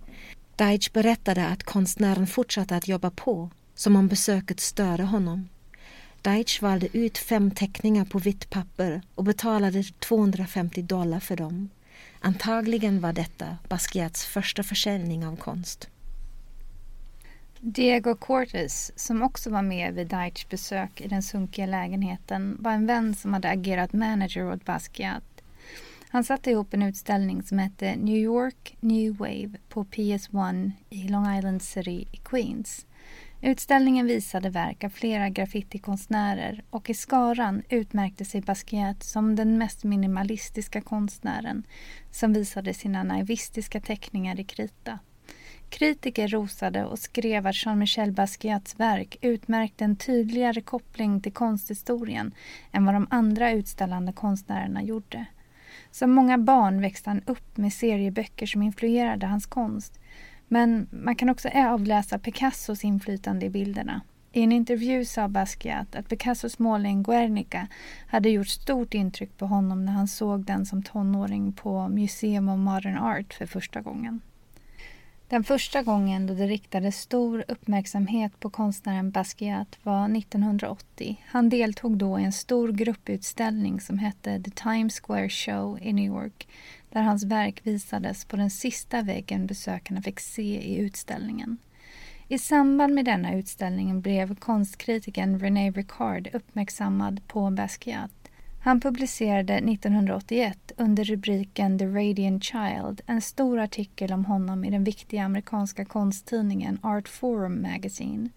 Deitch 0.55 0.89
berättade 0.91 1.47
att 1.47 1.63
konstnären 1.63 2.27
fortsatte 2.27 2.75
att 2.75 2.87
jobba 2.87 3.09
på, 3.09 3.49
som 3.75 3.95
om 3.95 4.07
besöket 4.07 4.59
störde 4.59 5.03
honom. 5.03 5.49
Deitch 6.21 6.61
valde 6.61 6.97
ut 6.97 7.17
fem 7.17 7.51
teckningar 7.51 8.05
på 8.05 8.19
vitt 8.19 8.49
papper 8.49 9.01
och 9.15 9.23
betalade 9.23 9.83
250 9.83 10.81
dollar 10.81 11.19
för 11.19 11.35
dem. 11.35 11.69
Antagligen 12.19 13.01
var 13.01 13.13
detta 13.13 13.57
Basquiats 13.69 14.25
första 14.25 14.63
försäljning 14.63 15.25
av 15.27 15.35
konst. 15.35 15.89
Diego 17.61 18.15
Cortes, 18.15 18.91
som 18.95 19.21
också 19.21 19.49
var 19.49 19.61
med 19.61 19.93
vid 19.93 20.07
Deitchs 20.07 20.49
besök 20.49 21.01
i 21.01 21.07
den 21.07 21.23
sunkiga 21.23 21.65
lägenheten, 21.65 22.57
var 22.59 22.71
en 22.71 22.87
vän 22.87 23.15
som 23.15 23.33
hade 23.33 23.49
agerat 23.49 23.93
manager 23.93 24.51
åt 24.51 24.65
Basquiat. 24.65 25.23
Han 26.09 26.23
satte 26.23 26.51
ihop 26.51 26.73
en 26.73 26.83
utställning 26.83 27.43
som 27.43 27.59
hette 27.59 27.95
New 27.95 28.17
York 28.17 28.77
New 28.79 29.17
Wave 29.17 29.51
på 29.69 29.83
PS1 29.83 30.71
i 30.89 31.07
Long 31.07 31.37
Island 31.37 31.61
City 31.61 32.07
i 32.11 32.17
Queens. 32.17 32.85
Utställningen 33.41 34.05
visade 34.05 34.49
verk 34.49 34.83
av 34.83 34.89
flera 34.89 35.29
graffitikonstnärer 35.29 36.63
och 36.69 36.89
i 36.89 36.93
skaran 36.93 37.63
utmärkte 37.69 38.25
sig 38.25 38.41
Basquiat 38.41 39.03
som 39.03 39.35
den 39.35 39.57
mest 39.57 39.83
minimalistiska 39.83 40.81
konstnären 40.81 41.63
som 42.11 42.33
visade 42.33 42.73
sina 42.73 43.03
naivistiska 43.03 43.81
teckningar 43.81 44.39
i 44.39 44.43
krita. 44.43 44.99
Kritiker 45.69 46.27
rosade 46.27 46.85
och 46.85 46.99
skrev 46.99 47.47
att 47.47 47.65
Jean-Michel 47.65 48.11
Basquiats 48.11 48.79
verk 48.79 49.17
utmärkte 49.21 49.83
en 49.83 49.95
tydligare 49.95 50.61
koppling 50.61 51.21
till 51.21 51.33
konsthistorien 51.33 52.31
än 52.71 52.85
vad 52.85 52.95
de 52.95 53.07
andra 53.09 53.51
utställande 53.51 54.13
konstnärerna 54.13 54.83
gjorde. 54.83 55.25
Som 55.91 56.11
många 56.11 56.37
barn 56.37 56.81
växte 56.81 57.09
han 57.09 57.21
upp 57.25 57.57
med 57.57 57.73
serieböcker 57.73 58.45
som 58.45 58.61
influerade 58.61 59.25
hans 59.25 59.45
konst. 59.45 59.99
Men 60.47 60.87
man 60.91 61.15
kan 61.15 61.29
också 61.29 61.49
avläsa 61.49 62.19
Picassos 62.19 62.83
inflytande 62.83 63.45
i 63.45 63.49
bilderna. 63.49 64.01
I 64.31 64.43
en 64.43 64.51
intervju 64.51 65.05
sa 65.05 65.27
Basquiat 65.27 65.95
att 65.95 66.09
Picassos 66.09 66.59
målning 66.59 67.03
Guernica 67.03 67.67
hade 68.07 68.29
gjort 68.29 68.47
stort 68.47 68.93
intryck 68.93 69.37
på 69.37 69.45
honom 69.45 69.85
när 69.85 69.93
han 69.93 70.07
såg 70.07 70.45
den 70.45 70.65
som 70.65 70.83
tonåring 70.83 71.53
på 71.53 71.87
Museum 71.87 72.49
of 72.49 72.57
Modern 72.57 72.97
Art 72.97 73.33
för 73.33 73.45
första 73.45 73.81
gången. 73.81 74.21
Den 75.29 75.43
första 75.43 75.83
gången 75.83 76.27
då 76.27 76.33
det 76.33 76.47
riktades 76.47 77.01
stor 77.01 77.43
uppmärksamhet 77.47 78.39
på 78.39 78.49
konstnären 78.49 79.11
Basquiat 79.11 79.77
var 79.83 80.17
1980. 80.17 81.21
Han 81.25 81.49
deltog 81.49 81.97
då 81.97 82.19
i 82.19 82.23
en 82.23 82.31
stor 82.31 82.71
grupputställning 82.71 83.81
som 83.81 83.99
hette 83.99 84.43
The 84.43 84.51
Times 84.51 84.99
Square 84.99 85.29
Show 85.29 85.79
i 85.81 85.93
New 85.93 86.05
York 86.05 86.47
där 86.89 87.01
hans 87.01 87.23
verk 87.23 87.59
visades 87.63 88.25
på 88.25 88.35
den 88.35 88.49
sista 88.49 89.01
väggen 89.01 89.47
besökarna 89.47 90.01
fick 90.01 90.19
se 90.19 90.61
i 90.61 90.77
utställningen. 90.77 91.57
I 92.27 92.37
samband 92.37 92.93
med 92.93 93.05
denna 93.05 93.33
utställning 93.33 94.01
blev 94.01 94.35
konstkritikern 94.35 95.39
René 95.39 95.71
Ricard 95.71 96.29
uppmärksammad 96.33 97.27
på 97.27 97.51
Basquiat. 97.51 98.16
Han 98.67 98.79
publicerade 98.79 99.53
1981 99.53 100.71
under 100.77 101.03
rubriken 101.03 101.79
The 101.79 101.85
Radiant 101.85 102.43
Child 102.43 103.01
en 103.05 103.21
stor 103.21 103.59
artikel 103.59 104.13
om 104.13 104.25
honom 104.25 104.65
i 104.65 104.69
den 104.69 104.83
viktiga 104.83 105.23
amerikanska 105.23 105.85
konsttidningen 105.85 106.79
Art 106.81 107.07
Forum 107.07 107.61
Magazine. 107.61 108.29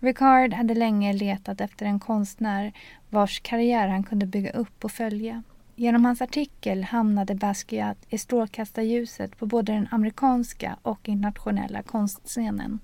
Ricard 0.00 0.52
hade 0.52 0.74
länge 0.74 1.12
letat 1.12 1.60
efter 1.60 1.86
en 1.86 2.00
konstnär 2.00 2.72
vars 3.10 3.40
karriär 3.40 3.88
han 3.88 4.02
kunde 4.02 4.26
bygga 4.26 4.50
upp 4.50 4.84
och 4.84 4.92
följa. 4.92 5.42
Genom 5.76 6.04
hans 6.04 6.22
artikel 6.22 6.84
hamnade 6.84 7.34
Basquiat 7.34 7.98
i 8.08 8.18
strålkastarljuset 8.18 9.38
på 9.38 9.46
både 9.46 9.72
den 9.72 9.88
amerikanska 9.90 10.76
och 10.82 11.08
internationella 11.08 11.82
konstscenen. 11.82 12.78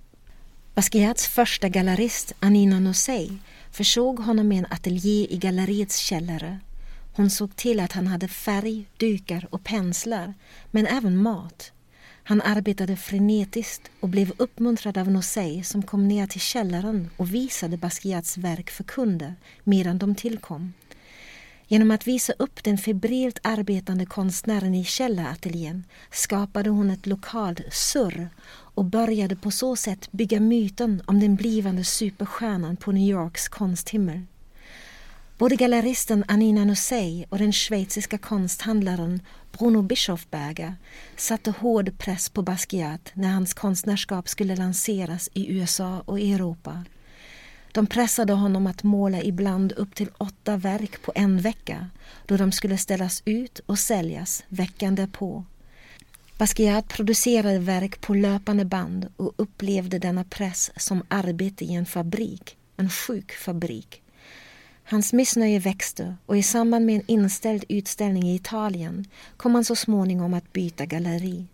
Basquiats 0.75 1.29
första 1.29 1.69
gallerist, 1.69 2.33
Anina 2.41 2.81
Nosey, 2.81 3.31
försåg 3.75 4.19
honom 4.19 4.49
med 4.49 4.59
en 4.59 4.67
ateljé 4.71 5.27
i 5.31 5.37
galleriets 5.37 5.99
källare. 5.99 6.59
Hon 7.17 7.31
såg 7.31 7.57
till 7.57 7.81
att 7.81 7.93
han 7.93 8.07
hade 8.07 8.29
färg, 8.29 8.87
dukar 8.97 9.49
och 9.51 9.65
penslar, 9.65 10.35
men 10.71 10.87
även 10.87 11.17
mat. 11.17 11.73
Han 12.25 12.43
arbetade 12.43 12.97
frenetiskt 12.97 13.91
och 14.01 14.09
blev 14.09 14.33
uppmuntrad 14.37 14.99
av 14.99 15.11
Nosei 15.11 15.63
som 15.63 15.83
kom 15.83 16.09
ner 16.09 16.27
till 16.27 16.41
källaren 16.41 17.11
och 17.17 17.35
visade 17.35 17.77
Basquiats 17.77 18.37
verk 18.39 18.71
för 18.71 18.85
kunder 18.85 19.35
medan 19.65 19.99
de 19.99 20.15
tillkom. 20.15 20.73
Genom 21.75 21.91
att 21.91 22.07
visa 22.07 22.33
upp 22.39 22.65
den 22.65 22.79
febrilt 22.79 23.39
arbetande 23.43 24.07
konstnären 24.07 24.75
i 24.75 24.85
källarateljén 24.85 25.85
skapade 26.11 26.71
hon 26.71 26.91
ett 26.91 27.07
lokalt 27.07 27.61
surr 27.73 28.29
och 28.47 28.85
började 28.85 29.37
på 29.37 29.51
så 29.51 29.77
sätt 29.77 30.13
bygga 30.13 30.41
myten 30.41 31.03
om 31.07 31.21
den 31.21 31.37
blivande 31.37 31.85
superstjärnan 31.85 32.77
på 32.77 32.93
New 32.93 33.11
Yorks 33.11 33.49
konsthimmel. 33.49 34.21
Både 35.39 35.57
galleristen 35.57 36.25
Anina 36.29 36.65
Nussey 36.65 37.25
och 37.29 37.39
den 37.39 37.53
schweiziska 37.53 38.19
konsthandlaren 38.19 39.21
Bruno 39.59 39.83
Bischofberger 39.83 40.75
satte 41.17 41.51
hård 41.51 41.99
press 41.99 42.29
på 42.29 42.43
Basquiat 42.43 43.11
när 43.15 43.33
hans 43.33 43.55
konstnärskap 43.55 44.29
skulle 44.29 44.57
lanseras 44.57 45.31
i 45.33 45.53
USA 45.53 46.03
och 46.07 46.21
Europa. 46.21 46.85
De 47.75 47.87
pressade 47.87 48.33
honom 48.33 48.67
att 48.67 48.83
måla 48.83 49.23
ibland 49.23 49.73
upp 49.73 49.95
till 49.95 50.11
åtta 50.19 50.57
verk 50.57 51.03
på 51.03 51.13
en 51.15 51.39
vecka 51.39 51.91
då 52.27 52.37
de 52.37 52.53
skulle 52.53 52.79
ställas 52.79 53.23
ut 53.25 53.59
och 53.67 53.79
säljas 53.79 54.45
veckan 54.49 54.95
därpå. 54.95 55.45
Basquiat 56.39 56.89
producerade 56.89 57.59
verk 57.59 58.01
på 58.01 58.15
löpande 58.15 58.65
band 58.65 59.09
och 59.17 59.33
upplevde 59.37 59.99
denna 59.99 60.25
press 60.25 60.71
som 60.77 61.03
arbete 61.09 61.65
i 61.65 61.75
en 61.75 61.87
fabrik, 61.87 62.57
en 62.77 62.91
sjuk 62.91 63.33
fabrik. 63.33 64.03
Hans 64.85 65.13
missnöje 65.13 65.59
växte 65.59 66.17
och 66.27 66.37
i 66.37 66.43
samband 66.43 66.87
med 66.87 66.95
en 66.95 67.07
inställd 67.07 67.65
utställning 67.69 68.29
i 68.29 68.35
Italien 68.35 69.05
kom 69.37 69.55
han 69.55 69.65
så 69.65 69.77
småningom 69.77 70.35
att 70.35 70.53
byta 70.53 70.87
galleri. 70.87 71.47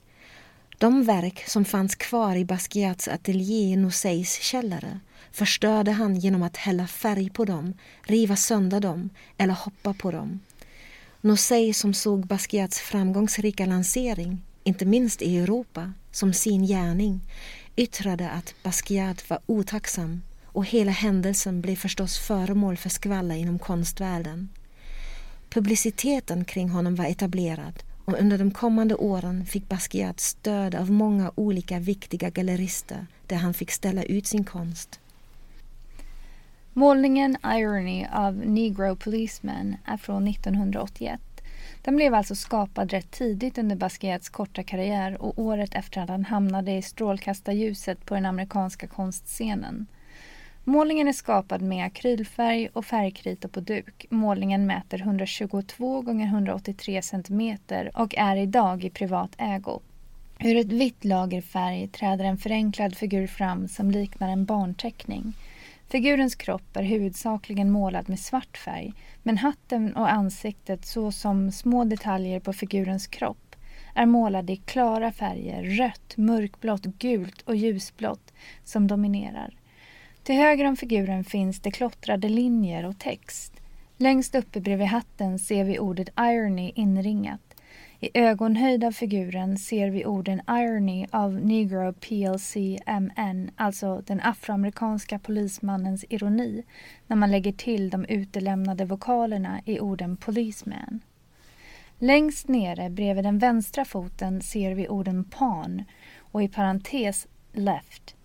De 0.79 1.05
verk 1.05 1.45
som 1.49 1.65
fanns 1.65 1.95
kvar 1.95 2.37
i 2.37 2.45
Basquiats 2.45 3.09
ateljé 3.09 3.73
i 3.73 3.77
Noseis 3.77 4.41
källare 4.41 5.00
förstörde 5.33 5.91
han 5.93 6.17
genom 6.17 6.43
att 6.43 6.57
hälla 6.57 6.87
färg 6.87 7.31
på 7.31 7.45
dem, 7.45 7.75
riva 8.03 8.37
sönder 8.37 8.81
dem 8.81 9.11
eller 9.39 9.55
hoppa 9.55 9.95
på 9.95 10.11
dem. 10.11 10.41
Nosey 11.21 11.73
som 11.73 11.95
såg 11.95 12.27
Basquiats 12.27 12.79
framgångsrika 12.79 13.67
lansering 13.67 14.43
inte 14.65 14.85
minst 14.85 15.23
i 15.23 15.39
Europa, 15.39 15.93
som 16.11 16.33
sin 16.33 16.67
gärning 16.67 17.21
yttrade 17.77 18.31
att 18.31 18.55
Basquiat 18.63 19.31
var 19.31 19.39
otacksam 19.47 20.23
och 20.45 20.67
hela 20.67 20.93
händelsen 20.93 21.61
blev 21.61 21.77
förstås 21.77 22.19
föremål 22.19 22.77
för 22.77 22.89
skvaller 22.89 23.35
inom 23.35 23.59
konstvärlden. 23.59 24.49
Publiciteten 25.51 26.45
kring 26.45 26.71
honom 26.71 26.95
var 26.95 27.05
etablerad 27.05 27.83
och 28.05 28.19
under 28.19 28.39
de 28.39 28.51
kommande 28.51 28.95
åren 28.95 29.47
fick 29.47 29.69
Basquiat 29.69 30.21
stöd 30.21 30.75
av 30.75 30.91
många 30.91 31.33
olika 31.35 31.79
viktiga 31.79 32.31
gallerister 32.31 33.07
där 33.27 33.37
han 33.37 33.55
fick 33.55 33.71
ställa 33.71 34.03
ut 34.03 34.27
sin 34.27 34.45
konst. 34.45 35.00
Målningen 36.73 37.37
Irony 37.45 38.07
av 38.12 38.37
Negro 38.37 38.97
Policemen 38.97 39.77
är 39.85 39.97
från 39.97 40.29
1981 40.29 41.21
den 41.83 41.97
blev 41.97 42.15
alltså 42.15 42.35
skapad 42.35 42.91
rätt 42.91 43.11
tidigt 43.11 43.59
under 43.59 43.77
Basquiats 43.77 44.29
korta 44.29 44.62
karriär 44.62 45.23
och 45.23 45.39
året 45.39 45.75
efter 45.75 46.00
att 46.00 46.09
han 46.09 46.25
hamnade 46.25 46.73
i 46.73 46.83
strålkastarljuset 46.83 48.05
på 48.07 48.15
den 48.15 48.27
amerikanska 48.27 48.87
konstscenen. 48.87 49.87
Målningen 50.65 51.09
är 51.09 51.12
skapad 51.12 51.62
med 51.62 51.87
akrylfärg 51.87 52.69
och 52.73 52.87
färgkrita 52.87 53.49
på 53.49 53.61
duk. 53.61 54.07
Målningen 54.11 54.67
mäter 54.67 55.00
122 55.00 56.00
x 56.00 56.09
183 56.09 57.03
cm 57.03 57.59
och 57.95 58.15
är 58.19 58.37
idag 58.37 58.85
i 58.85 58.91
privat 58.91 59.31
ägo. 59.39 59.81
Ur 60.39 60.57
ett 60.57 60.73
vitt 60.73 61.05
lager 61.05 61.41
färg 61.41 61.89
träder 61.89 62.25
en 62.25 62.39
förenklad 62.39 62.97
figur 62.97 63.27
fram 63.27 63.69
som 63.69 63.91
liknar 63.91 64.29
en 64.29 64.45
barnteckning. 64.45 65.35
Figurens 65.90 66.35
kropp 66.35 66.76
är 66.76 66.82
huvudsakligen 66.82 67.70
målad 67.70 68.09
med 68.09 68.18
svart 68.20 68.59
färg 68.59 68.92
men 69.23 69.38
hatten 69.38 69.97
och 69.97 70.12
ansiktet 70.12 70.87
såsom 70.87 71.52
små 71.52 71.85
detaljer 71.85 72.40
på 72.40 72.52
figurens 72.52 73.06
kropp 73.06 73.56
är 73.94 74.06
målade 74.06 74.52
i 74.52 74.56
klara 74.56 75.12
färger, 75.12 75.62
rött, 75.62 76.16
mörkblått, 76.16 76.85
gult 76.85 77.42
och 77.42 77.56
ljusblått 77.56 78.32
som 78.64 78.87
dominerar. 78.87 79.54
Till 80.23 80.35
höger 80.35 80.64
om 80.64 80.76
figuren 80.76 81.25
finns 81.25 81.61
det 81.61 81.70
klottrade 81.70 82.28
linjer 82.28 82.85
och 82.87 82.99
text. 82.99 83.52
Längst 83.97 84.35
uppe 84.35 84.61
bredvid 84.61 84.87
hatten 84.87 85.38
ser 85.38 85.64
vi 85.64 85.78
ordet 85.78 86.09
irony 86.18 86.73
inringat. 86.75 87.50
I 88.02 88.11
ögonhöjd 88.14 88.85
av 88.85 88.92
figuren 88.92 89.59
ser 89.59 89.90
vi 89.90 90.07
orden 90.07 90.40
Irony 90.49 91.07
av 91.11 91.33
Negro 91.35 91.92
PLC 91.92 92.57
MN, 92.87 93.50
alltså 93.57 94.02
den 94.07 94.21
afroamerikanska 94.21 95.19
polismannens 95.19 96.04
ironi, 96.09 96.62
när 97.07 97.16
man 97.16 97.30
lägger 97.30 97.52
till 97.52 97.90
de 97.90 98.04
utelämnade 98.04 98.85
vokalerna 98.85 99.61
i 99.64 99.80
orden 99.80 100.16
Policeman. 100.16 101.00
Längst 101.99 102.49
nere 102.49 102.90
bredvid 102.90 103.25
den 103.25 103.38
vänstra 103.38 103.85
foten 103.85 104.42
ser 104.42 104.75
vi 104.75 104.88
orden 104.88 105.25
Pawn 105.25 105.85
och 106.19 106.42
i 106.42 106.49
parentes 106.49 107.26
Left. 107.52 108.16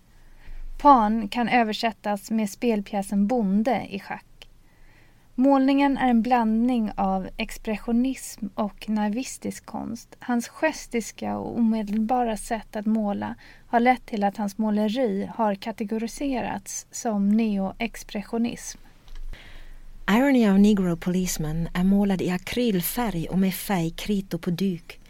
Pan 0.78 1.28
kan 1.28 1.48
översättas 1.48 2.30
med 2.30 2.50
spelpjäsen 2.50 3.26
Bonde 3.26 3.86
i 3.88 4.00
schack. 4.00 4.35
Målningen 5.38 5.98
är 5.98 6.08
en 6.08 6.22
blandning 6.22 6.90
av 6.96 7.28
expressionism 7.36 8.46
och 8.54 8.88
naivistisk 8.88 9.66
konst. 9.66 10.16
Hans 10.18 10.48
gestiska 10.48 11.38
och 11.38 11.58
omedelbara 11.58 12.36
sätt 12.36 12.76
att 12.76 12.86
måla 12.86 13.34
har 13.66 13.80
lett 13.80 14.06
till 14.06 14.24
att 14.24 14.36
hans 14.36 14.58
måleri 14.58 15.30
har 15.34 15.54
kategoriserats 15.54 16.86
som 16.90 17.28
neoexpressionism. 17.28 18.78
Irony 20.10 20.50
of 20.50 20.58
Negro 20.58 20.96
Policeman 20.96 21.68
är 21.74 21.84
målad 21.84 22.22
i 22.22 22.30
akrylfärg 22.30 23.28
och 23.28 23.38
med 23.38 23.54
färgkrito 23.54 24.38
på 24.38 24.50
duk. 24.50 25.00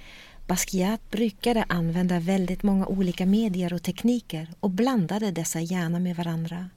Basquiat 0.46 1.10
brukade 1.10 1.64
använda 1.68 2.20
väldigt 2.20 2.62
många 2.62 2.86
olika 2.86 3.26
medier 3.26 3.72
och 3.72 3.82
tekniker 3.82 4.48
och 4.60 4.70
blandade 4.70 5.30
dessa 5.30 5.60
gärna 5.60 5.98
med 5.98 6.16
varandra. 6.16 6.68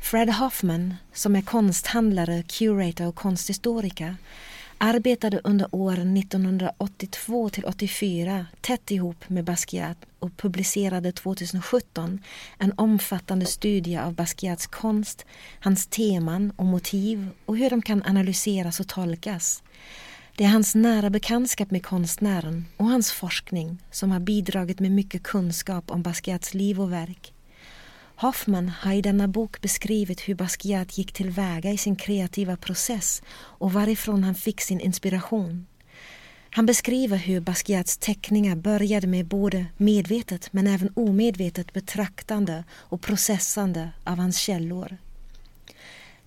Fred 0.00 0.30
Hoffman, 0.30 0.94
som 1.12 1.36
är 1.36 1.42
konsthandlare, 1.42 2.42
curator 2.42 3.06
och 3.06 3.14
konsthistoriker 3.14 4.16
arbetade 4.78 5.40
under 5.44 5.74
åren 5.74 6.16
1982 6.16 7.50
till 7.50 7.64
84 7.64 8.46
tätt 8.60 8.90
ihop 8.90 9.28
med 9.28 9.44
Basquiat 9.44 9.96
och 10.18 10.36
publicerade 10.36 11.12
2017 11.12 12.18
en 12.58 12.72
omfattande 12.76 13.46
studie 13.46 13.96
av 13.96 14.14
Basquiats 14.14 14.66
konst, 14.66 15.26
hans 15.60 15.86
teman 15.86 16.52
och 16.56 16.66
motiv 16.66 17.28
och 17.46 17.56
hur 17.56 17.70
de 17.70 17.82
kan 17.82 18.02
analyseras 18.02 18.80
och 18.80 18.88
tolkas. 18.88 19.62
Det 20.36 20.44
är 20.44 20.48
hans 20.48 20.74
nära 20.74 21.10
bekantskap 21.10 21.70
med 21.70 21.86
konstnären 21.86 22.64
och 22.76 22.86
hans 22.86 23.12
forskning 23.12 23.78
som 23.90 24.10
har 24.10 24.20
bidragit 24.20 24.80
med 24.80 24.90
mycket 24.90 25.22
kunskap 25.22 25.90
om 25.90 26.02
Basquiats 26.02 26.54
liv 26.54 26.80
och 26.80 26.92
verk. 26.92 27.32
Hoffman 28.20 28.68
har 28.68 28.92
i 28.92 29.02
denna 29.02 29.28
bok 29.28 29.60
beskrivit 29.60 30.20
hur 30.20 30.34
Basquiat 30.34 30.98
gick 30.98 31.12
tillväga 31.12 31.70
i 31.70 31.76
sin 31.76 31.96
kreativa 31.96 32.56
process 32.56 33.22
och 33.32 33.72
varifrån 33.72 34.24
han 34.24 34.34
fick 34.34 34.60
sin 34.60 34.80
inspiration. 34.80 35.66
Han 36.50 36.66
beskriver 36.66 37.16
hur 37.16 37.40
Basquiats 37.40 37.98
teckningar 37.98 38.56
började 38.56 39.06
med 39.06 39.26
både 39.26 39.66
medvetet 39.76 40.52
men 40.52 40.66
även 40.66 40.92
omedvetet 40.94 41.72
betraktande 41.72 42.64
och 42.72 43.00
processande 43.00 43.90
av 44.04 44.16
hans 44.16 44.38
källor. 44.38 44.96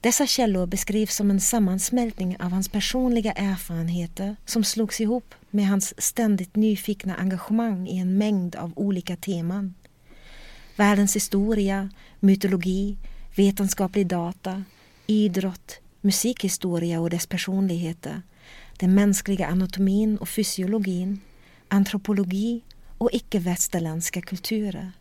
Dessa 0.02 0.28
källor 0.28 0.66
beskrivs 0.66 1.16
som 1.16 1.32
en 1.32 1.42
sammansmältning 1.42 2.38
av 2.40 2.52
hans 2.52 2.70
personliga 2.70 3.32
erfarenheter 3.32 4.36
som 4.46 4.64
slogs 4.64 5.02
ihop 5.02 5.36
med 5.50 5.68
hans 5.68 6.02
ständigt 6.02 6.56
nyfikna 6.56 7.16
engagemang 7.16 7.88
i 7.88 7.98
en 7.98 8.18
mängd 8.18 8.56
av 8.56 8.74
olika 8.76 9.16
teman. 9.16 9.74
Världens 10.76 11.16
historia, 11.16 11.90
mytologi, 12.20 12.98
vetenskaplig 13.36 14.08
data, 14.08 14.64
idrott, 15.08 15.80
musikhistoria 16.02 17.00
och 17.00 17.10
dess 17.10 17.28
personligheter, 17.28 18.22
den 18.78 18.96
mänskliga 18.96 19.48
anatomin 19.48 20.18
och 20.18 20.30
fysiologin, 20.30 21.22
antropologi 21.68 22.62
och 22.98 23.10
icke-västerländska 23.14 24.22
kulturer. 24.22 24.92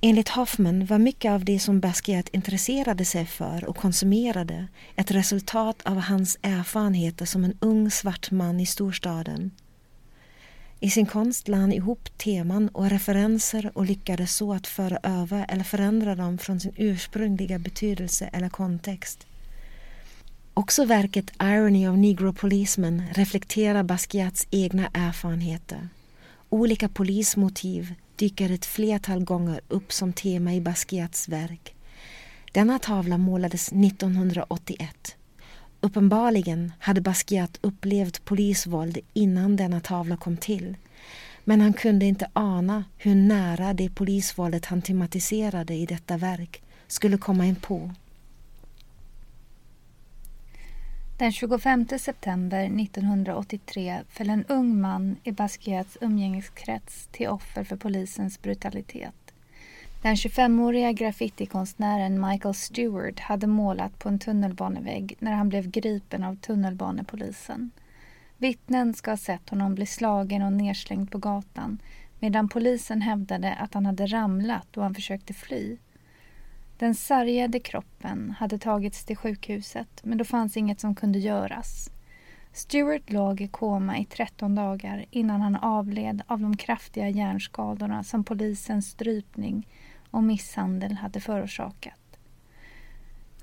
Enligt 0.00 0.28
Hoffman 0.28 0.86
var 0.86 0.98
mycket 0.98 1.30
av 1.30 1.44
det 1.44 1.58
som 1.58 1.80
Basquiat 1.80 2.28
intresserade 2.28 3.04
sig 3.04 3.26
för 3.26 3.64
och 3.64 3.76
konsumerade 3.76 4.66
ett 4.96 5.10
resultat 5.10 5.82
av 5.84 5.96
hans 5.96 6.38
erfarenheter 6.42 7.26
som 7.26 7.44
en 7.44 7.56
ung 7.60 7.90
svart 7.90 8.30
man 8.30 8.60
i 8.60 8.66
storstaden. 8.66 9.50
I 10.84 10.90
sin 10.90 11.06
konst 11.06 11.48
lade 11.48 11.60
han 11.60 11.72
ihop 11.72 12.18
teman 12.18 12.68
och 12.68 12.90
referenser 12.90 13.70
och 13.74 13.86
lyckades 13.86 14.36
så 14.36 14.52
att 14.52 14.66
föra 14.66 14.98
över 15.02 15.46
eller 15.48 15.64
förändra 15.64 16.14
dem 16.14 16.38
från 16.38 16.60
sin 16.60 16.72
ursprungliga 16.76 17.58
betydelse 17.58 18.30
eller 18.32 18.48
kontext. 18.48 19.26
Också 20.54 20.84
verket 20.84 21.32
Irony 21.42 21.88
of 21.88 21.96
Negro 21.96 22.32
Policemen 22.32 23.02
reflekterar 23.12 23.82
Basquiats 23.82 24.46
egna 24.50 24.90
erfarenheter. 24.94 25.88
Olika 26.48 26.88
polismotiv 26.88 27.94
dyker 28.16 28.50
ett 28.50 28.66
flertal 28.66 29.24
gånger 29.24 29.60
upp 29.68 29.92
som 29.92 30.12
tema 30.12 30.54
i 30.54 30.60
Basquiats 30.60 31.28
verk. 31.28 31.74
Denna 32.52 32.78
tavla 32.78 33.18
målades 33.18 33.68
1981. 33.68 35.16
Uppenbarligen 35.84 36.72
hade 36.78 37.00
Basquiat 37.00 37.58
upplevt 37.60 38.24
polisvåld 38.24 38.98
innan 39.12 39.56
denna 39.56 39.80
tavla 39.80 40.16
kom 40.16 40.36
till. 40.36 40.76
Men 41.44 41.60
han 41.60 41.72
kunde 41.72 42.06
inte 42.06 42.30
ana 42.32 42.84
hur 42.98 43.14
nära 43.14 43.74
det 43.74 43.94
polisvåldet 43.94 44.64
han 44.64 44.82
tematiserade 44.82 45.74
i 45.74 45.86
detta 45.86 46.16
verk 46.16 46.62
skulle 46.86 47.18
komma 47.18 47.46
in 47.46 47.56
på. 47.56 47.90
Den 51.18 51.32
25 51.32 51.86
september 51.98 52.64
1983 52.64 54.02
föll 54.08 54.30
en 54.30 54.44
ung 54.44 54.80
man 54.80 55.16
i 55.24 55.32
Basquiats 55.32 55.98
umgängeskrets 56.00 57.08
till 57.12 57.28
offer 57.28 57.64
för 57.64 57.76
polisens 57.76 58.42
brutalitet. 58.42 59.23
Den 60.04 60.14
25-åriga 60.14 60.92
graffitikonstnären 60.92 62.20
Michael 62.28 62.54
Stewart 62.54 63.20
hade 63.20 63.46
målat 63.46 63.98
på 63.98 64.08
en 64.08 64.18
tunnelbanevägg 64.18 65.16
när 65.18 65.32
han 65.32 65.48
blev 65.48 65.70
gripen 65.70 66.24
av 66.24 66.36
tunnelbanepolisen. 66.36 67.70
Vittnen 68.38 68.94
ska 68.94 69.10
ha 69.10 69.16
sett 69.16 69.50
honom 69.50 69.74
bli 69.74 69.86
slagen 69.86 70.42
och 70.42 70.52
nerslängd 70.52 71.10
på 71.10 71.18
gatan 71.18 71.78
medan 72.20 72.48
polisen 72.48 73.02
hävdade 73.02 73.54
att 73.54 73.74
han 73.74 73.86
hade 73.86 74.06
ramlat 74.06 74.66
då 74.70 74.80
han 74.82 74.94
försökte 74.94 75.34
fly. 75.34 75.76
Den 76.78 76.94
sargade 76.94 77.60
kroppen 77.60 78.34
hade 78.38 78.58
tagits 78.58 79.04
till 79.04 79.16
sjukhuset 79.16 80.00
men 80.02 80.18
då 80.18 80.24
fanns 80.24 80.56
inget 80.56 80.80
som 80.80 80.94
kunde 80.94 81.18
göras. 81.18 81.90
Stewart 82.52 83.12
låg 83.12 83.40
i 83.40 83.48
koma 83.48 83.98
i 83.98 84.04
13 84.04 84.54
dagar 84.54 85.04
innan 85.10 85.40
han 85.40 85.56
avled 85.56 86.22
av 86.26 86.40
de 86.40 86.56
kraftiga 86.56 87.08
hjärnskadorna 87.08 88.04
som 88.04 88.24
polisens 88.24 88.90
strypning 88.90 89.66
och 90.14 90.22
misshandel 90.22 90.92
hade 90.92 91.20
förorsakat. 91.20 92.18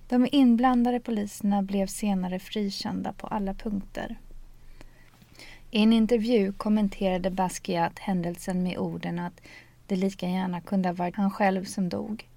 De 0.07 0.27
inblandade 0.31 0.99
poliserna 0.99 1.61
blev 1.61 1.87
senare 1.87 2.39
frikända 2.39 3.13
på 3.13 3.27
alla 3.27 3.53
punkter. 3.53 4.15
I 5.71 5.83
en 5.83 5.93
intervju 5.93 6.53
kommenterade 6.53 7.29
Basquiat 7.31 7.99
händelsen 7.99 8.63
med 8.63 8.77
orden 8.77 9.19
att 9.19 9.41
det 9.87 9.95
lika 9.95 10.27
gärna 10.27 10.61
kunde 10.61 10.89
ha 10.89 10.93
varit 10.93 11.15
han 11.15 11.31
själv 11.31 11.65
som 11.65 11.89
dog. 11.89 12.27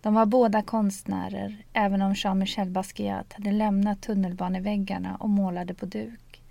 De 0.00 0.14
var 0.14 0.26
båda 0.26 0.62
konstnärer, 0.62 1.56
även 1.72 2.02
om 2.02 2.14
Jean-Michel 2.14 2.70
Basquiat 2.70 3.32
hade 3.32 3.52
lämnat 3.52 4.00
tunnelbaneväggarna 4.00 5.16
och 5.16 5.30
målade 5.30 5.74
på 5.74 5.86
duk. 5.86 6.42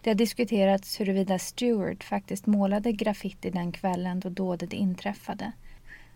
Det 0.00 0.10
har 0.10 0.14
diskuterats 0.14 1.00
huruvida 1.00 1.38
Stewart 1.38 2.04
faktiskt 2.04 2.46
målade 2.46 2.92
graffiti 2.92 3.50
den 3.50 3.72
kvällen 3.72 4.20
då 4.20 4.28
dådet 4.28 4.72
inträffade. 4.72 5.52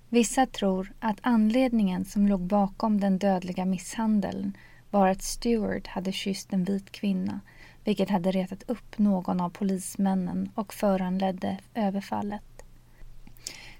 Vissa 0.08 0.46
tror 0.46 0.92
att 1.00 1.18
anledningen 1.20 2.04
som 2.04 2.26
låg 2.26 2.40
bakom 2.40 3.00
den 3.00 3.18
dödliga 3.18 3.64
misshandeln 3.64 4.56
var 4.90 5.08
att 5.08 5.22
Stewart 5.22 5.86
hade 5.86 6.12
kysst 6.12 6.52
en 6.52 6.64
vit 6.64 6.92
kvinna 6.92 7.40
vilket 7.84 8.10
hade 8.10 8.30
retat 8.30 8.62
upp 8.70 8.98
någon 8.98 9.40
av 9.40 9.50
polismännen 9.50 10.50
och 10.54 10.74
föranledde 10.74 11.58
överfallet. 11.74 12.42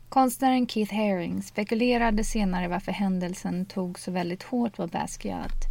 Konstnären 0.09 0.67
Keith 0.67 0.95
Haring 0.95 1.43
spekulerade 1.43 2.25
senare 2.25 2.69
varför 2.69 2.93
händelsen 2.93 3.67
tog 3.67 3.99
så 3.99 4.11
väldigt 4.11 4.43
hårt 4.43 4.77
på 4.77 4.87
Basquiat. 4.87 5.65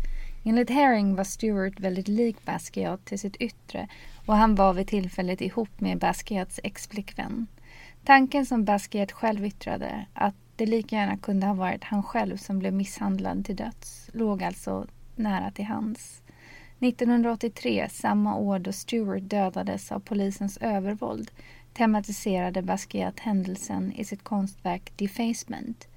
Enligt 0.45 0.69
Haring 0.69 1.15
var 1.15 1.23
Stewart 1.23 1.79
väldigt 1.79 2.07
lik 2.07 2.45
Basquiat 2.45 3.05
till 3.05 3.19
sitt 3.19 3.35
yttre 3.35 3.87
och 4.25 4.35
han 4.35 4.55
var 4.55 4.73
vid 4.73 4.87
tillfället 4.87 5.41
ihop 5.41 5.79
med 5.79 5.99
Basquiats 5.99 6.59
exflickvän. 6.63 7.47
Tanken 8.05 8.45
som 8.45 8.65
Basquiat 8.65 9.11
själv 9.11 9.45
yttrade, 9.45 10.05
att 10.13 10.35
det 10.55 10.65
lika 10.65 10.95
gärna 10.95 11.17
kunde 11.17 11.47
ha 11.47 11.53
varit 11.53 11.83
han 11.83 12.03
själv 12.03 12.37
som 12.37 12.59
blev 12.59 12.73
misshandlad 12.73 13.45
till 13.45 13.55
döds, 13.55 14.09
låg 14.13 14.43
alltså 14.43 14.87
nära 15.15 15.51
till 15.51 15.65
hands. 15.65 16.21
1983, 16.79 17.87
samma 17.91 18.35
år 18.35 18.59
då 18.59 18.71
Stewart 18.71 19.29
dödades 19.29 19.91
av 19.91 19.99
polisens 19.99 20.57
övervåld, 20.57 21.31
tematiserade 21.73 22.61
Basquiat 22.61 23.19
händelsen 23.19 23.91
i 23.91 24.05
sitt 24.05 24.23
konstverk 24.23 24.97
Defacement. 24.97 25.87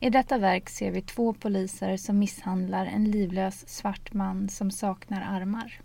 I 0.00 0.10
detta 0.10 0.38
verk 0.38 0.68
ser 0.68 0.90
vi 0.90 1.02
två 1.02 1.32
poliser 1.32 1.96
som 1.96 2.18
misshandlar 2.18 2.86
en 2.86 3.10
livlös 3.10 3.68
svart 3.68 4.12
man 4.12 4.48
som 4.48 4.70
saknar 4.70 5.40
armar. 5.40 5.80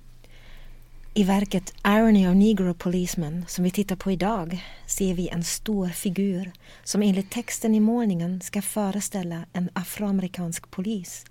I 1.18 1.24
verket 1.24 1.74
Irony 1.88 2.28
of 2.28 2.36
Negro 2.36 2.74
Policeman 2.74 3.46
som 3.48 3.64
vi 3.64 3.72
tittar 3.72 3.96
på 3.96 4.12
idag 4.12 4.66
ser 4.86 5.14
vi 5.14 5.30
en 5.30 5.44
stor 5.44 5.88
figur 5.88 6.52
som 6.84 7.04
enligt 7.04 7.32
texten 7.32 7.76
i 7.76 7.80
målningen 7.80 8.42
ska 8.42 8.62
föreställa 8.62 9.46
en 9.54 9.70
afroamerikansk 9.74 10.72
polis. 10.72 11.26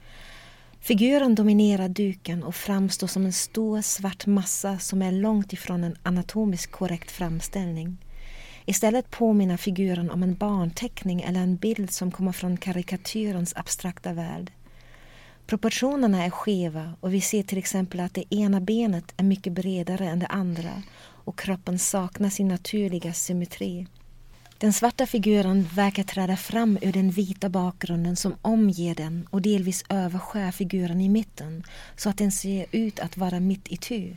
Figuren 0.80 1.34
dominerar 1.34 1.88
duken 1.88 2.42
och 2.42 2.54
framstår 2.54 3.06
som 3.06 3.26
en 3.26 3.32
stor 3.32 3.82
svart 3.82 4.26
massa 4.26 4.78
som 4.78 5.02
är 5.02 5.12
långt 5.12 5.52
ifrån 5.52 5.84
en 5.84 5.96
anatomiskt 6.02 6.72
korrekt 6.72 7.10
framställning. 7.10 7.96
Istället 8.64 9.10
påminner 9.10 9.56
figuren 9.56 10.10
om 10.10 10.22
en 10.22 10.34
barnteckning 10.34 11.22
eller 11.22 11.40
en 11.40 11.56
bild 11.56 11.90
som 11.90 12.10
kommer 12.10 12.32
från 12.32 12.56
karikatyrens 12.56 13.56
abstrakta 13.56 14.12
värld. 14.12 14.52
Proportionerna 15.46 16.24
är 16.24 16.30
skeva 16.30 16.92
och 17.00 17.14
vi 17.14 17.20
ser 17.20 17.42
till 17.42 17.58
exempel 17.58 18.00
att 18.00 18.14
det 18.14 18.34
ena 18.34 18.60
benet 18.60 19.14
är 19.16 19.24
mycket 19.24 19.52
bredare 19.52 20.08
än 20.08 20.18
det 20.18 20.26
andra 20.26 20.82
och 21.08 21.38
kroppen 21.38 21.78
saknar 21.78 22.30
sin 22.30 22.48
naturliga 22.48 23.12
symmetri. 23.12 23.86
Den 24.58 24.72
svarta 24.72 25.06
figuren 25.06 25.68
verkar 25.74 26.02
träda 26.02 26.36
fram 26.36 26.78
ur 26.82 26.92
den 26.92 27.10
vita 27.10 27.48
bakgrunden 27.48 28.16
som 28.16 28.34
omger 28.42 28.94
den 28.94 29.26
och 29.30 29.42
delvis 29.42 29.84
överskär 29.88 30.50
figuren 30.50 31.00
i 31.00 31.08
mitten 31.08 31.62
så 31.96 32.08
att 32.10 32.18
den 32.18 32.32
ser 32.32 32.66
ut 32.70 33.00
att 33.00 33.16
vara 33.16 33.40
mitt 33.40 33.72
i 33.72 33.76
tu. 33.76 34.16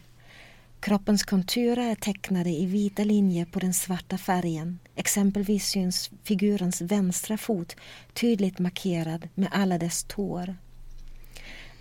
Kroppens 0.79 1.23
konturer 1.23 1.91
är 1.91 1.95
tecknade 1.95 2.49
i 2.49 2.65
vita 2.65 3.03
linjer 3.03 3.45
på 3.45 3.59
den 3.59 3.73
svarta 3.73 4.17
färgen. 4.17 4.79
Exempelvis 4.95 5.67
syns 5.67 6.11
figurens 6.23 6.81
vänstra 6.81 7.37
fot 7.37 7.75
tydligt 8.13 8.59
markerad 8.59 9.27
med 9.35 9.49
alla 9.51 9.77
dess 9.77 10.03
tår. 10.03 10.55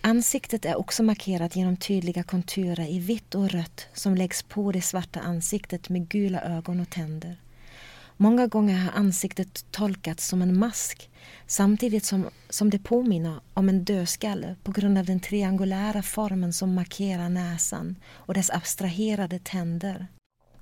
Ansiktet 0.00 0.64
är 0.64 0.78
också 0.78 1.02
markerat 1.02 1.56
genom 1.56 1.76
tydliga 1.76 2.22
konturer 2.22 2.90
i 2.90 2.98
vitt 2.98 3.34
och 3.34 3.50
rött 3.50 3.87
som 3.92 4.14
läggs 4.14 4.42
på 4.42 4.72
det 4.72 4.82
svarta 4.82 5.20
ansiktet 5.20 5.88
med 5.88 6.08
gula 6.08 6.40
ögon 6.40 6.80
och 6.80 6.90
tänder. 6.90 7.37
Många 8.16 8.46
gånger 8.46 8.76
har 8.76 8.92
ansiktet 9.00 9.64
tolkats 9.70 10.28
som 10.28 10.42
en 10.42 10.58
mask 10.58 11.11
samtidigt 11.46 12.04
som, 12.04 12.26
som 12.48 12.70
det 12.70 12.78
påminner 12.78 13.40
om 13.54 13.68
en 13.68 13.84
dödskalle 13.84 14.56
på 14.62 14.72
grund 14.72 14.98
av 14.98 15.04
den 15.04 15.20
triangulära 15.20 16.02
formen 16.02 16.52
som 16.52 16.74
markerar 16.74 17.28
näsan 17.28 17.96
och 18.12 18.34
dess 18.34 18.50
abstraherade 18.50 19.38
tänder. 19.38 20.06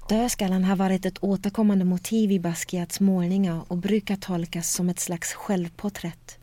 Dödskallen 0.09 0.65
har 0.65 0.77
varit 0.77 1.07
ett 1.07 1.25
återkommande 1.25 1.85
motiv 1.85 2.33
i 2.33 2.41
Basquiats 2.41 3.01
målningar 3.01 3.63
och 3.69 3.77
brukar 3.77 4.17
tolkas 4.17 4.73
som 4.73 4.89
ett 4.89 5.01
slags 5.01 5.33
självporträtt. 5.33 6.39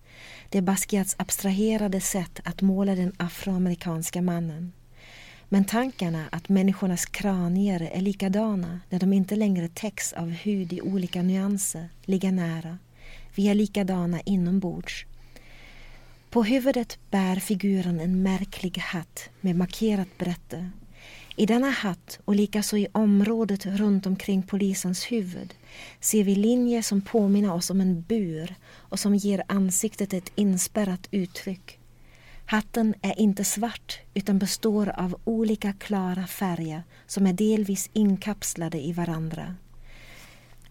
Det 0.54 0.60
är 0.60 0.62
Basquiats 0.62 1.16
abstraherade 1.20 2.02
sätt 2.02 2.40
att 2.44 2.62
måla 2.62 2.96
den 2.96 3.14
afroamerikanska 3.18 4.22
mannen. 4.22 4.72
Men 5.50 5.66
tankarna 5.66 6.26
att 6.32 6.50
människornas 6.50 7.06
kranier 7.06 7.90
är 7.94 8.02
likadana 8.02 8.80
när 8.90 9.00
de 9.00 9.14
inte 9.14 9.36
längre 9.36 9.68
täcks 9.68 10.14
av 10.14 10.30
hud 10.30 10.74
i 10.74 10.82
olika 10.82 11.22
nyanser 11.22 11.90
ligger 12.02 12.32
nära. 12.32 12.78
Vi 13.36 13.48
är 13.48 13.56
likadana 13.56 14.22
inombords. 14.22 15.06
På 16.30 16.44
huvudet 16.44 16.98
bär 17.12 17.36
figuren 17.36 18.00
en 18.00 18.24
märklig 18.24 18.78
hatt 18.78 19.30
med 19.42 19.56
markerat 19.56 20.18
brätte. 20.18 20.70
I 21.36 21.46
denna 21.46 21.70
hatt 21.70 22.20
och 22.26 22.36
likaså 22.36 22.78
i 22.78 22.88
området 22.92 23.66
runt 23.66 24.06
omkring 24.06 24.44
polisens 24.44 25.12
huvud 25.12 25.54
ser 26.00 26.24
vi 26.24 26.36
linjer 26.36 26.82
som 26.82 27.02
påminner 27.02 27.54
oss 27.54 27.70
om 27.70 27.82
en 27.82 28.02
bur 28.02 28.56
och 28.74 29.00
som 29.00 29.16
ger 29.16 29.44
ansiktet 29.48 30.14
ett 30.14 30.32
inspärrat 30.36 31.08
uttryck. 31.12 31.80
Hatten 32.46 32.94
är 33.02 33.20
inte 33.20 33.44
svart 33.44 34.00
utan 34.14 34.40
består 34.40 34.90
av 34.90 35.16
olika 35.24 35.74
klara 35.74 36.28
färger 36.28 36.84
som 37.08 37.28
är 37.28 37.34
delvis 37.34 37.90
inkapslade 37.94 38.82
i 38.82 38.94
varandra. 38.94 39.56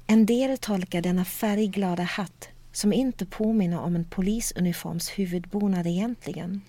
En 0.07 0.27
del 0.27 0.59
tolkar 0.59 1.03
denna 1.03 1.25
färgglada 1.25 2.03
hatt 2.03 2.49
som 2.73 2.93
inte 2.93 3.27
påminner 3.27 3.81
om 3.81 3.97
en 3.97 4.05
polisuniforms 4.05 5.09
huvudbonad 5.09 5.87
egentligen. 5.87 6.61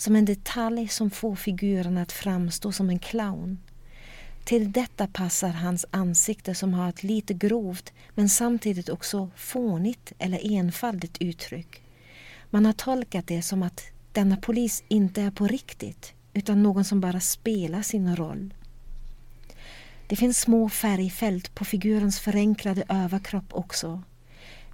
Som 0.00 0.16
en 0.16 0.24
detalj 0.24 0.88
som 0.88 1.10
får 1.10 1.36
figuren 1.36 1.98
att 1.98 2.12
framstå 2.12 2.72
som 2.72 2.90
en 2.90 2.98
clown. 2.98 3.58
Till 4.44 4.72
detta 4.72 5.06
passar 5.06 5.48
hans 5.48 5.86
ansikte 5.90 6.54
som 6.54 6.74
har 6.74 6.88
ett 6.88 7.02
lite 7.02 7.34
grovt 7.34 7.92
men 8.14 8.28
samtidigt 8.28 8.88
också 8.88 9.30
fånigt 9.36 10.12
eller 10.18 10.52
enfaldigt 10.52 11.16
uttryck. 11.20 11.82
Man 12.50 12.66
har 12.66 12.72
tolkat 12.72 13.26
det 13.26 13.42
som 13.42 13.62
att 13.62 13.82
denna 14.12 14.36
polis 14.36 14.84
inte 14.88 15.22
är 15.22 15.30
på 15.30 15.46
riktigt 15.46 16.12
utan 16.32 16.62
någon 16.62 16.84
som 16.84 17.00
bara 17.00 17.20
spelar 17.20 17.82
sin 17.82 18.16
roll. 18.16 18.54
Det 20.06 20.16
finns 20.16 20.40
små 20.40 20.68
färgfält 20.68 21.54
på 21.54 21.64
figurens 21.64 22.20
förenklade 22.20 22.84
överkropp 22.88 23.54
också. 23.54 24.02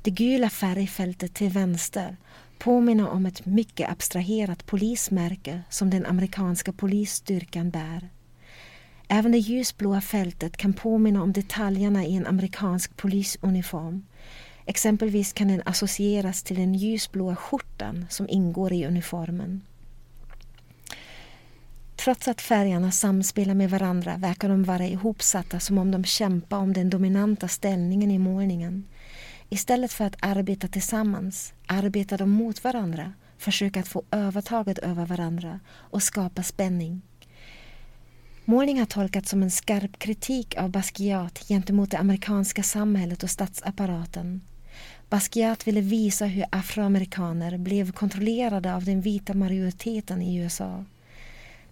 Det 0.02 0.10
gula 0.10 0.50
färgfältet 0.50 1.34
till 1.34 1.50
vänster 1.50 2.16
påminner 2.58 3.08
om 3.08 3.26
ett 3.26 3.46
mycket 3.46 3.90
abstraherat 3.90 4.66
polismärke 4.66 5.62
som 5.70 5.90
den 5.90 6.06
amerikanska 6.06 6.72
polisstyrkan 6.72 7.70
bär. 7.70 8.08
Även 9.08 9.32
det 9.32 9.38
ljusblåa 9.38 10.00
fältet 10.00 10.56
kan 10.56 10.72
påminna 10.72 11.22
om 11.22 11.32
detaljerna 11.32 12.04
i 12.04 12.16
en 12.16 12.26
amerikansk 12.26 12.96
polisuniform 12.96 14.04
Exempelvis 14.68 15.32
kan 15.32 15.48
den 15.48 15.62
associeras 15.64 16.42
till 16.42 16.56
den 16.56 16.74
ljusblåa 16.74 17.36
skjortan 17.36 18.06
som 18.10 18.28
ingår 18.28 18.72
i 18.72 18.86
uniformen. 18.86 19.60
Trots 21.96 22.28
att 22.28 22.40
färgerna 22.40 22.90
samspelar 22.90 23.54
med 23.54 23.70
varandra 23.70 24.16
verkar 24.16 24.48
de 24.48 24.64
vara 24.64 24.86
ihopsatta 24.86 25.60
som 25.60 25.78
om 25.78 25.90
de 25.90 26.04
kämpar 26.04 26.58
om 26.58 26.72
den 26.72 26.90
dominanta 26.90 27.48
ställningen 27.48 28.10
i 28.10 28.18
målningen. 28.18 28.84
Istället 29.48 29.92
för 29.92 30.04
att 30.04 30.16
arbeta 30.20 30.68
tillsammans 30.68 31.54
arbetar 31.66 32.18
de 32.18 32.30
mot 32.30 32.64
varandra, 32.64 33.12
försöker 33.38 33.80
att 33.80 33.88
få 33.88 34.02
övertaget 34.10 34.78
över 34.78 35.06
varandra 35.06 35.60
och 35.74 36.02
skapa 36.02 36.42
spänning. 36.42 37.02
Målning 38.44 38.78
har 38.78 38.86
tolkats 38.86 39.30
som 39.30 39.42
en 39.42 39.50
skarp 39.50 39.98
kritik 39.98 40.56
av 40.58 40.70
Basquiat 40.70 41.48
gentemot 41.48 41.90
det 41.90 41.98
amerikanska 41.98 42.62
samhället 42.62 43.22
och 43.22 43.30
statsapparaten. 43.30 44.40
Basquiat 45.08 45.66
ville 45.66 45.80
visa 45.80 46.24
hur 46.24 46.44
afroamerikaner 46.50 47.58
blev 47.58 47.92
kontrollerade 47.92 48.74
av 48.74 48.84
den 48.84 49.00
vita 49.00 49.34
majoriteten 49.34 50.22
i 50.22 50.36
USA. 50.36 50.84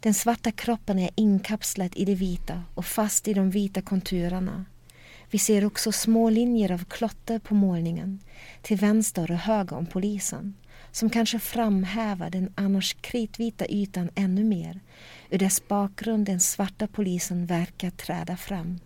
Den 0.01 0.15
svarta 0.15 0.51
kroppen 0.51 0.99
är 0.99 1.11
inkapslad 1.15 1.93
i 1.97 2.05
det 2.05 2.15
vita 2.15 2.63
och 2.75 2.87
fast 2.87 3.29
i 3.29 3.35
de 3.35 3.51
vita 3.51 3.83
konturerna. 3.83 4.65
Vi 5.35 5.39
ser 5.39 5.65
också 5.65 5.93
små 5.93 6.31
linjer 6.31 6.73
av 6.73 6.85
klotter 6.85 7.39
på 7.39 7.55
målningen, 7.55 8.21
till 8.63 8.77
vänster 8.77 9.31
och 9.31 9.37
höger 9.37 9.77
om 9.77 9.87
polisen, 9.87 10.55
som 10.91 11.11
kanske 11.11 11.39
framhäver 11.39 12.31
den 12.31 12.53
annars 12.55 12.95
kritvita 12.95 13.67
ytan 13.67 14.11
ännu 14.15 14.45
mer. 14.45 14.81
Ur 15.31 15.39
dess 15.39 15.69
bakgrund 15.69 16.27
den 16.27 16.41
svarta 16.41 16.87
polisen 16.87 17.47
verkar 17.47 17.91
träda 17.91 18.37
fram. 18.37 18.81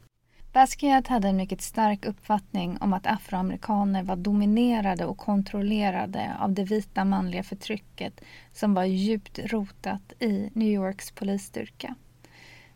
Basquiat 0.52 1.06
hade 1.06 1.28
en 1.28 1.36
mycket 1.36 1.62
stark 1.62 2.04
uppfattning 2.04 2.78
om 2.80 2.92
att 2.92 3.06
afroamerikaner 3.06 4.02
var 4.02 4.16
dominerade 4.16 5.04
och 5.04 5.18
kontrollerade 5.18 6.36
av 6.40 6.52
det 6.52 6.64
vita 6.64 7.04
manliga 7.04 7.42
förtrycket 7.42 8.20
som 8.52 8.74
var 8.74 8.84
djupt 8.84 9.38
rotat 9.38 10.12
i 10.20 10.50
New 10.52 10.68
Yorks 10.68 11.10
polisstyrka. 11.10 11.94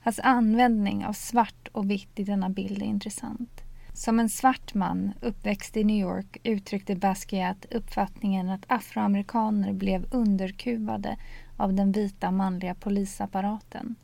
Hans 0.04 0.20
användning 0.22 1.06
av 1.06 1.12
svart 1.12 1.68
och 1.72 1.90
vitt 1.90 2.18
i 2.18 2.24
denna 2.24 2.48
bild 2.48 2.82
är 2.82 2.86
intressant. 2.86 3.62
Som 3.92 4.20
en 4.20 4.28
svart 4.28 4.74
man 4.74 5.12
uppväxt 5.20 5.76
i 5.76 5.84
New 5.84 5.96
York 5.96 6.36
uttryckte 6.42 6.96
Basquiat 6.96 7.66
uppfattningen 7.70 8.50
att 8.50 8.64
afroamerikaner 8.66 9.72
blev 9.72 10.06
underkuvade 10.10 11.16
av 11.56 11.74
den 11.74 11.92
vita 11.92 12.30
manliga 12.30 12.74
polisapparaten. 12.74 13.94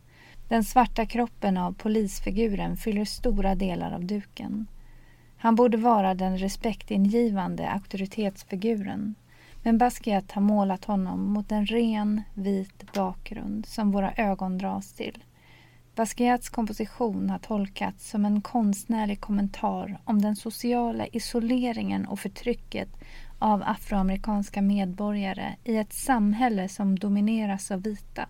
Den 0.48 0.64
svarta 0.64 1.06
kroppen 1.06 1.56
av 1.56 1.72
polisfiguren 1.72 2.76
fyller 2.76 3.04
stora 3.04 3.54
delar 3.54 3.92
av 3.92 4.04
duken. 4.04 4.66
Han 5.36 5.54
borde 5.54 5.76
vara 5.76 6.14
den 6.14 6.38
respektingivande 6.38 7.68
auktoritetsfiguren. 7.70 9.14
Men 9.62 9.78
Basquiat 9.78 10.32
har 10.32 10.42
målat 10.42 10.84
honom 10.84 11.32
mot 11.32 11.52
en 11.52 11.66
ren, 11.66 12.22
vit 12.34 12.92
bakgrund 12.92 13.66
som 13.66 13.90
våra 13.90 14.12
ögon 14.12 14.58
dras 14.58 14.92
till. 14.92 15.24
Basquiats 15.98 16.48
komposition 16.48 17.30
har 17.30 17.38
tolkats 17.38 18.10
som 18.10 18.24
en 18.24 18.40
konstnärlig 18.40 19.20
kommentar 19.20 20.00
om 20.04 20.22
den 20.22 20.36
sociala 20.36 21.06
isoleringen 21.06 22.06
och 22.06 22.20
förtrycket 22.20 22.88
av 23.38 23.62
afroamerikanska 23.66 24.62
medborgare 24.62 25.56
i 25.64 25.76
ett 25.76 25.92
samhälle 25.92 26.68
som 26.68 26.98
domineras 26.98 27.70
av 27.70 27.82
vita. 27.82 28.28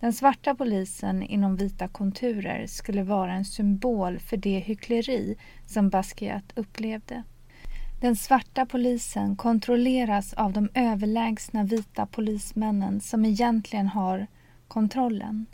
Den 0.00 0.12
svarta 0.12 0.54
polisen 0.54 1.22
inom 1.22 1.56
vita 1.56 1.88
konturer 1.88 2.66
skulle 2.66 3.02
vara 3.02 3.32
en 3.32 3.44
symbol 3.44 4.18
för 4.18 4.36
det 4.36 4.58
hyckleri 4.58 5.36
som 5.66 5.88
Basquiat 5.88 6.52
upplevde. 6.54 7.22
Den 8.00 8.16
svarta 8.16 8.66
polisen 8.66 9.36
kontrolleras 9.36 10.32
av 10.32 10.52
de 10.52 10.68
överlägsna 10.74 11.64
vita 11.64 12.06
polismännen 12.06 13.00
som 13.00 13.24
egentligen 13.24 13.86
har 13.86 14.26
kontrollen. 14.68 15.46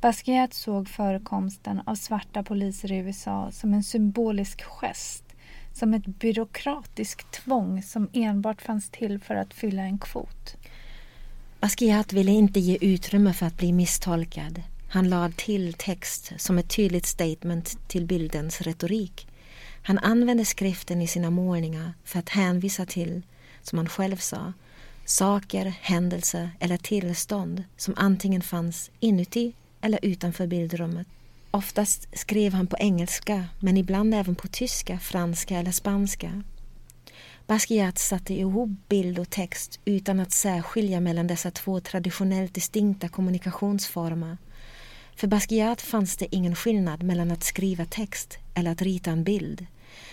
Basquiat 0.00 0.54
såg 0.54 0.88
förekomsten 0.88 1.80
av 1.86 1.94
svarta 1.94 2.42
poliser 2.42 2.92
i 2.92 2.96
USA 2.96 3.50
som 3.52 3.74
en 3.74 3.82
symbolisk 3.82 4.62
gest, 4.62 5.24
som 5.72 5.94
ett 5.94 6.06
byråkratiskt 6.06 7.32
tvång 7.32 7.82
som 7.82 8.08
enbart 8.12 8.62
fanns 8.62 8.90
till 8.90 9.20
för 9.20 9.34
att 9.34 9.54
fylla 9.54 9.82
en 9.82 9.98
kvot. 9.98 10.56
Basquiat 11.60 12.12
ville 12.12 12.30
inte 12.30 12.60
ge 12.60 12.78
utrymme 12.80 13.32
för 13.32 13.46
att 13.46 13.56
bli 13.56 13.72
misstolkad. 13.72 14.62
Han 14.88 15.08
lade 15.08 15.32
till 15.36 15.74
text 15.74 16.32
som 16.36 16.58
ett 16.58 16.70
tydligt 16.70 17.06
statement 17.06 17.88
till 17.88 18.06
bildens 18.06 18.60
retorik. 18.60 19.28
Han 19.82 19.98
använde 19.98 20.44
skriften 20.44 21.02
i 21.02 21.06
sina 21.06 21.30
målningar 21.30 21.92
för 22.04 22.18
att 22.18 22.28
hänvisa 22.28 22.86
till, 22.86 23.22
som 23.62 23.78
han 23.78 23.88
själv 23.88 24.16
sa, 24.16 24.52
saker, 25.04 25.64
händelser 25.80 26.50
eller 26.60 26.76
tillstånd 26.76 27.64
som 27.76 27.94
antingen 27.96 28.42
fanns 28.42 28.90
inuti 29.00 29.54
eller 29.86 29.98
utanför 30.02 30.46
bildrummet. 30.46 31.06
Oftast 31.50 32.18
skrev 32.18 32.52
han 32.52 32.66
på 32.66 32.76
engelska 32.78 33.44
men 33.60 33.76
ibland 33.76 34.14
även 34.14 34.34
på 34.34 34.48
tyska, 34.48 34.98
franska 34.98 35.58
eller 35.58 35.72
spanska. 35.72 36.42
Basquiat 37.46 37.98
satte 37.98 38.34
ihop 38.34 38.70
bild 38.88 39.18
och 39.18 39.30
text 39.30 39.80
utan 39.84 40.20
att 40.20 40.32
särskilja 40.32 41.00
mellan 41.00 41.26
dessa 41.26 41.50
två 41.50 41.80
traditionellt 41.80 42.54
distinkta 42.54 43.08
kommunikationsformer. 43.08 44.36
För 45.16 45.26
Basquiat 45.26 45.82
fanns 45.82 46.16
det 46.16 46.34
ingen 46.34 46.54
skillnad 46.54 47.02
mellan 47.02 47.30
att 47.30 47.44
skriva 47.44 47.84
text 47.84 48.38
eller 48.54 48.70
att 48.70 48.82
rita 48.82 49.10
en 49.10 49.24
bild. 49.24 49.66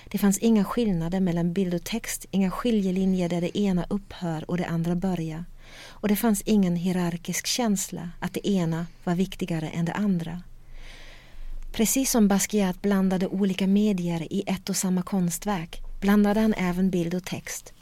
Det 0.05 0.17
fanns 0.17 0.37
inga 0.37 0.63
skillnader 0.63 1.19
mellan 1.19 1.53
bild 1.53 1.73
och 1.73 1.83
text, 1.83 2.25
inga 2.31 2.51
skiljelinjer 2.51 3.29
där 3.29 3.41
det 3.41 3.57
ena 3.57 3.85
upphör 3.89 4.49
och 4.49 4.57
det 4.57 4.65
andra 4.65 4.95
börjar. 4.95 5.45
Och 5.85 6.07
det 6.07 6.15
fanns 6.15 6.41
ingen 6.41 6.75
hierarkisk 6.75 7.47
känsla 7.47 8.09
att 8.19 8.33
det 8.33 8.47
ena 8.47 8.85
var 9.03 9.15
viktigare 9.15 9.69
än 9.69 9.85
det 9.85 9.93
andra. 9.93 10.41
Precis 11.71 12.11
som 12.11 12.27
Basquiat 12.27 12.81
blandade 12.81 13.27
olika 13.27 13.67
medier 13.67 14.33
i 14.33 14.43
ett 14.47 14.69
och 14.69 14.75
samma 14.75 15.01
konstverk 15.01 15.81
blandade 16.01 16.39
han 16.39 16.53
även 16.53 16.89
bild 16.89 17.13
och 17.13 17.25
text. 17.25 17.73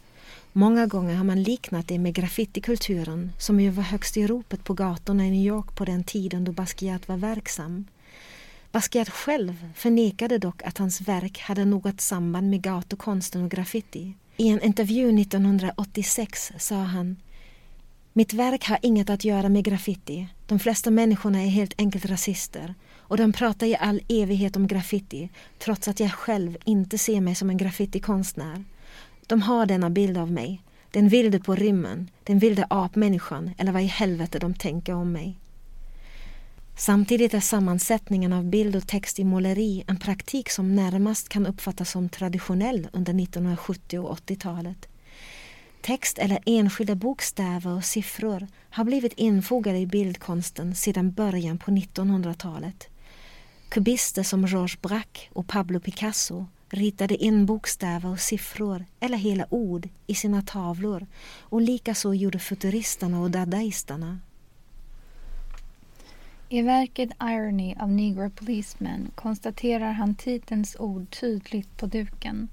Många 0.54 0.86
gånger 0.86 1.16
har 1.16 1.24
man 1.24 1.44
liknat 1.44 1.88
det 1.88 2.00
med 2.00 2.14
graffitikulturen 2.14 3.32
som 3.38 3.60
ju 3.60 3.70
var 3.70 3.84
högst 3.84 4.18
i 4.18 4.28
ropet 4.28 4.64
på 4.64 4.74
gatorna 4.74 5.26
i 5.26 5.32
New 5.32 5.46
York 5.46 5.76
på 5.76 5.86
den 5.86 6.04
tiden 6.04 6.44
då 6.44 6.52
Basquiat 6.52 7.08
var 7.08 7.18
verksam. 7.18 7.86
Basquiat 8.72 9.10
själv 9.10 9.68
förnekade 9.76 10.38
dock 10.38 10.64
att 10.64 10.78
hans 10.78 11.02
verk 11.02 11.40
hade 11.40 11.66
något 11.66 12.02
samband 12.02 12.50
med 12.50 12.62
gatukonsten 12.62 13.44
och 13.44 13.52
graffiti. 13.52 14.14
I 14.38 14.48
en 14.48 14.62
intervju 14.62 15.22
1986 15.22 16.52
sa 16.58 16.76
han 16.76 17.18
mitt 18.14 18.34
verk 18.34 18.68
har 18.68 18.80
inget 18.82 19.10
att 19.10 19.26
göra 19.26 19.50
med 19.50 19.64
graffiti. 19.64 20.28
De 20.46 20.60
flesta 20.60 20.92
människorna 20.92 21.42
är 21.42 21.48
helt 21.48 21.74
enkelt 21.78 22.06
rasister 22.06 22.76
och 22.98 23.18
de 23.18 23.34
pratar 23.34 23.68
i 23.68 23.76
all 23.76 24.02
evighet 24.10 24.56
om 24.56 24.68
graffiti 24.68 25.30
trots 25.60 25.88
att 25.88 26.00
jag 26.00 26.12
själv 26.12 26.58
inte 26.66 26.98
ser 26.98 27.22
mig 27.22 27.36
som 27.36 27.50
en 27.50 27.58
graffitikonstnär. 27.58 28.64
De 29.28 29.42
har 29.42 29.66
denna 29.66 29.90
bild 29.90 30.18
av 30.18 30.32
mig. 30.32 30.62
Den 30.92 31.10
vilde 31.10 31.40
på 31.40 31.56
rymmen, 31.56 32.10
den 32.24 32.40
vilde 32.40 32.68
apmänniskan 32.70 33.52
eller 33.58 33.72
vad 33.72 33.82
i 33.82 33.86
helvete 33.86 34.40
de 34.40 34.54
tänker 34.54 34.94
om 34.94 35.12
mig. 35.12 35.38
Samtidigt 36.78 37.34
är 37.34 37.40
sammansättningen 37.40 38.34
av 38.34 38.46
bild 38.46 38.76
och 38.76 38.88
text 38.88 39.20
i 39.20 39.24
måleri 39.24 39.84
en 39.88 39.98
praktik 40.00 40.50
som 40.50 40.76
närmast 40.76 41.30
kan 41.30 41.46
uppfattas 41.46 41.92
som 41.92 42.10
traditionell 42.10 42.88
under 42.94 43.24
1970 43.24 44.00
och 44.00 44.18
80-talet. 44.18 44.91
Text 45.82 46.20
eller 46.20 46.40
enskilda 46.46 46.96
bokstäver 46.96 47.72
och 47.72 47.86
siffror 47.86 48.48
har 48.70 48.84
blivit 48.84 49.14
infogade 49.14 49.78
i 49.78 49.86
bildkonsten 49.86 50.76
sedan 50.76 51.12
början 51.12 51.58
på 51.58 51.72
1900-talet. 51.72 52.88
Kubister 53.70 54.24
som 54.24 54.46
Georges 54.46 54.82
Braque 54.82 55.30
och 55.34 55.48
Pablo 55.48 55.80
Picasso 55.80 56.46
ritade 56.70 57.16
in 57.24 57.46
bokstäver 57.46 58.10
och 58.10 58.20
siffror 58.20 58.86
eller 59.00 59.18
hela 59.18 59.46
ord 59.50 59.90
i 60.08 60.16
sina 60.16 60.42
tavlor 60.42 61.08
och 61.40 61.62
likaså 61.62 62.14
gjorde 62.14 62.40
futuristerna 62.40 63.22
och 63.22 63.32
dadaisterna. 63.32 64.20
I 66.50 66.62
verket 66.62 67.10
Irony 67.22 67.76
av 67.80 67.90
Negro 67.90 68.30
Policeman 68.30 69.12
konstaterar 69.16 69.92
han 69.92 70.16
titelns 70.16 70.76
ord 70.80 71.20
tydligt 71.20 71.78
på 71.78 71.86
duken. 71.86 72.50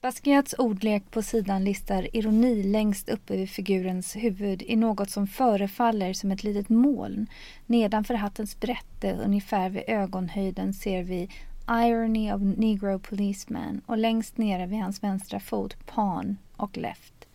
Basquiats 0.00 0.54
ordlek 0.58 1.10
på 1.10 1.22
sidan 1.22 1.64
listar 1.64 2.16
ironi 2.16 2.62
längst 2.62 3.08
uppe 3.08 3.36
vid 3.36 3.50
figurens 3.50 4.16
huvud 4.16 4.62
i 4.62 4.76
något 4.76 5.10
som 5.10 5.26
förefaller 5.26 6.12
som 6.12 6.30
ett 6.30 6.44
litet 6.44 6.68
moln. 6.68 7.26
Nedanför 7.66 8.14
hattens 8.14 8.60
brätte, 8.60 9.12
ungefär 9.24 9.70
vid 9.70 9.82
ögonhöjden, 9.86 10.72
ser 10.72 11.02
vi 11.02 11.28
Irony 11.70 12.32
of 12.32 12.42
Negro 12.42 12.98
Policeman 12.98 13.80
och 13.86 13.98
längst 13.98 14.38
nere 14.38 14.66
vid 14.66 14.78
hans 14.78 15.02
vänstra 15.02 15.40
fot 15.40 15.86
Pan, 15.86 16.36
och 16.56 16.76
Left. 16.76 17.28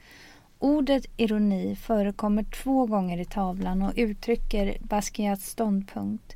Ordet 0.60 1.06
ironi 1.18 1.76
förekommer 1.76 2.44
två 2.44 2.86
gånger 2.86 3.18
i 3.18 3.26
tavlan 3.26 3.82
och 3.82 3.94
uttrycker 3.96 4.78
Basquiats 4.82 5.50
ståndpunkt. 5.50 6.36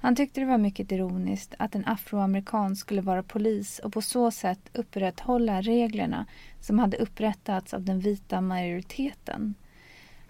Han 0.00 0.16
tyckte 0.16 0.40
det 0.40 0.46
var 0.46 0.58
mycket 0.58 0.92
ironiskt 0.92 1.54
att 1.58 1.74
en 1.74 1.86
afroamerikan 1.86 2.76
skulle 2.76 3.00
vara 3.00 3.22
polis 3.22 3.78
och 3.78 3.92
på 3.92 4.02
så 4.02 4.30
sätt 4.30 4.70
upprätthålla 4.72 5.60
reglerna 5.60 6.26
som 6.60 6.78
hade 6.78 6.96
upprättats 6.96 7.74
av 7.74 7.82
den 7.82 8.00
vita 8.00 8.40
majoriteten. 8.40 9.54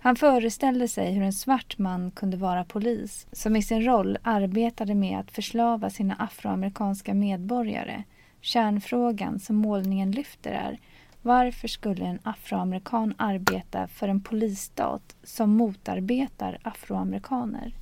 Han 0.02 0.16
föreställde 0.16 0.88
sig 0.88 1.12
hur 1.12 1.22
en 1.22 1.32
svart 1.32 1.78
man 1.78 2.10
kunde 2.10 2.36
vara 2.36 2.64
polis 2.64 3.26
som 3.32 3.56
i 3.56 3.62
sin 3.62 3.84
roll 3.84 4.18
arbetade 4.22 4.94
med 4.94 5.18
att 5.18 5.30
förslava 5.30 5.90
sina 5.90 6.14
afroamerikanska 6.14 7.14
medborgare. 7.14 8.02
Kärnfrågan 8.40 9.40
som 9.40 9.56
målningen 9.56 10.10
lyfter 10.10 10.50
är 10.50 10.78
varför 11.22 11.68
skulle 11.68 12.04
en 12.04 12.18
afroamerikan 12.22 13.14
arbeta 13.16 13.88
för 13.88 14.08
en 14.08 14.20
polisstat 14.20 15.16
som 15.22 15.50
motarbetar 15.50 16.58
afroamerikaner? 16.62 17.74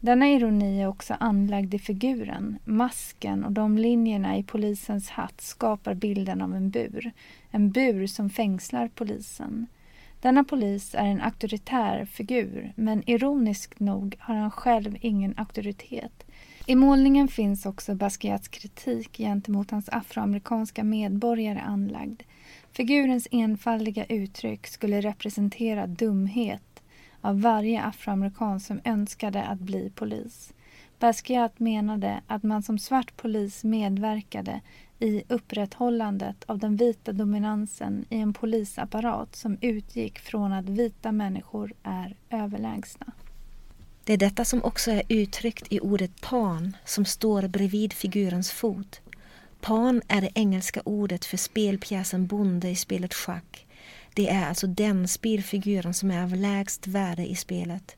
Denna 0.00 0.28
ironi 0.28 0.82
är 0.82 0.86
också 0.86 1.16
anlagd 1.20 1.74
i 1.74 1.78
figuren. 1.78 2.58
Masken 2.64 3.44
och 3.44 3.52
de 3.52 3.78
linjerna 3.78 4.38
i 4.38 4.42
polisens 4.42 5.08
hatt 5.10 5.40
skapar 5.40 5.94
bilden 5.94 6.42
av 6.42 6.54
en 6.54 6.70
bur. 6.70 7.12
En 7.50 7.70
bur 7.70 8.06
som 8.06 8.30
fängslar 8.30 8.90
polisen. 8.94 9.66
Denna 10.20 10.44
polis 10.44 10.94
är 10.94 11.04
en 11.04 11.20
auktoritär 11.20 12.04
figur 12.04 12.72
men 12.76 13.10
ironiskt 13.10 13.80
nog 13.80 14.16
har 14.18 14.34
han 14.34 14.50
själv 14.50 14.96
ingen 15.00 15.34
auktoritet. 15.36 16.24
I 16.66 16.74
målningen 16.74 17.28
finns 17.28 17.66
också 17.66 17.94
Basquiats 17.94 18.48
kritik 18.48 19.16
gentemot 19.16 19.70
hans 19.70 19.88
afroamerikanska 19.88 20.84
medborgare 20.84 21.60
anlagd. 21.60 22.22
Figurens 22.72 23.28
enfaldiga 23.30 24.04
uttryck 24.04 24.66
skulle 24.66 25.00
representera 25.00 25.86
dumhet 25.86 26.77
av 27.20 27.40
varje 27.40 27.82
afroamerikan 27.82 28.60
som 28.60 28.80
önskade 28.84 29.44
att 29.44 29.58
bli 29.58 29.90
polis. 29.94 30.52
Basquiat 30.98 31.58
menade 31.58 32.20
att 32.26 32.42
man 32.42 32.62
som 32.62 32.78
svart 32.78 33.16
polis 33.16 33.64
medverkade 33.64 34.60
i 34.98 35.22
upprätthållandet 35.28 36.44
av 36.46 36.58
den 36.58 36.76
vita 36.76 37.12
dominansen 37.12 38.04
i 38.10 38.16
en 38.16 38.32
polisapparat 38.32 39.36
som 39.36 39.58
utgick 39.60 40.18
från 40.18 40.52
att 40.52 40.68
vita 40.68 41.12
människor 41.12 41.72
är 41.82 42.16
överlägsna. 42.30 43.06
Det 44.04 44.12
är 44.12 44.18
detta 44.18 44.44
som 44.44 44.64
också 44.64 44.90
är 44.90 45.02
uttryckt 45.08 45.72
i 45.72 45.80
ordet 45.80 46.20
pan 46.20 46.76
som 46.84 47.04
står 47.04 47.48
bredvid 47.48 47.92
figurens 47.92 48.50
fot. 48.50 49.00
Pan 49.60 50.02
är 50.08 50.20
det 50.20 50.30
engelska 50.34 50.82
ordet 50.84 51.24
för 51.24 51.36
spelpjäsen 51.36 52.26
bonde 52.26 52.70
i 52.70 52.76
spelet 52.76 53.14
schack. 53.14 53.66
Det 54.18 54.28
är 54.28 54.48
alltså 54.48 54.66
den 54.66 55.08
spelfiguren 55.08 55.94
som 55.94 56.10
är 56.10 56.22
av 56.22 56.36
lägst 56.36 56.86
värde 56.86 57.26
i 57.26 57.34
spelet. 57.34 57.96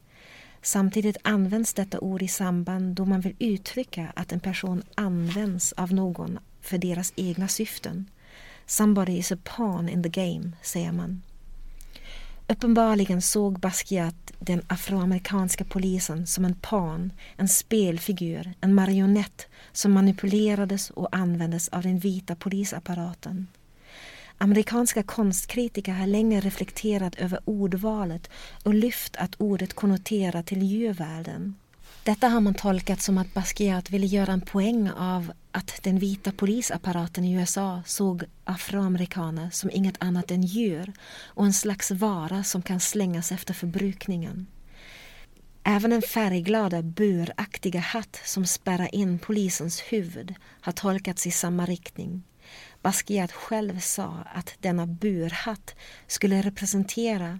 Samtidigt 0.62 1.16
används 1.24 1.74
detta 1.74 2.00
ord 2.00 2.22
i 2.22 2.28
samband 2.28 2.94
då 2.94 3.04
man 3.04 3.20
vill 3.20 3.37
uttrycka 3.38 4.12
att 4.16 4.33
en 4.33 4.40
person 4.40 4.83
används 4.94 5.72
av 5.72 5.92
någon 5.92 6.38
för 6.61 6.78
deras 6.78 7.12
egna 7.16 7.48
syften. 7.48 8.11
Somebody 8.66 9.12
is 9.12 9.33
a 9.33 9.37
pawn 9.44 9.88
in 9.88 10.02
the 10.02 10.09
game, 10.09 10.52
säger 10.62 10.92
man. 10.92 11.22
Uppenbarligen 12.48 13.22
såg 13.22 13.61
Basquiat 13.61 14.33
den 14.38 14.62
afroamerikanska 14.66 15.64
polisen 15.64 16.26
som 16.26 16.44
en 16.44 16.54
pan, 16.54 17.12
en 17.37 17.48
spelfigur, 17.48 18.54
en 18.61 18.74
marionett 18.74 19.46
som 19.72 19.92
manipulerades 19.92 20.90
och 20.90 21.16
användes 21.16 21.68
av 21.68 21.83
den 21.83 21.98
vita 21.98 22.35
polisapparaten. 22.35 23.46
Amerikanska 24.42 25.03
konstkritiker 25.03 25.92
har 25.92 26.07
länge 26.07 26.40
reflekterat 26.40 27.14
över 27.14 27.40
ordvalet 27.44 28.31
och 28.64 28.74
lyft 28.74 29.16
att 29.16 29.35
ordet 29.38 29.74
konnoterar 29.74 30.42
till 30.42 30.62
djurvärlden. 30.62 31.55
Detta 32.05 32.29
har 32.29 32.40
man 32.40 32.55
tolkat 32.55 33.03
som 33.03 33.18
att 33.18 33.35
Basquiat 33.35 33.90
ville 33.90 34.07
göra 34.07 34.33
en 34.33 34.40
poäng 34.40 34.90
av 34.90 35.33
att 35.53 35.83
den 35.83 35.98
vita 35.98 36.33
polisapparaten 36.33 37.24
i 37.24 37.33
USA 37.33 37.83
såg 37.87 38.24
afroamerikaner 38.44 39.50
som 39.50 39.70
inget 39.70 40.03
annat 40.03 40.31
än 40.31 40.42
djur 40.42 40.92
och 41.24 41.44
en 41.44 41.53
slags 41.53 41.90
vara 41.90 42.44
som 42.44 42.62
kan 42.62 42.81
slängas 42.81 43.33
efter 43.33 43.55
förbrukningen. 43.55 44.46
Även 45.62 45.90
den 45.90 46.03
färgglada, 46.03 46.83
buraktiga 46.83 47.81
hatt 47.81 48.20
som 48.24 48.46
spärrar 48.46 48.94
in 48.94 49.18
polisens 49.18 49.81
huvud 49.81 50.35
har 50.61 50.72
tolkats 50.72 51.26
i 51.26 51.31
samma 51.31 51.66
riktning. 51.66 52.22
Basquiat 52.82 53.32
själv 53.32 53.80
sa 53.80 54.16
att 54.34 54.54
denna 54.60 54.86
burhatt 54.86 55.74
skulle 56.06 56.42
representera 56.42 57.38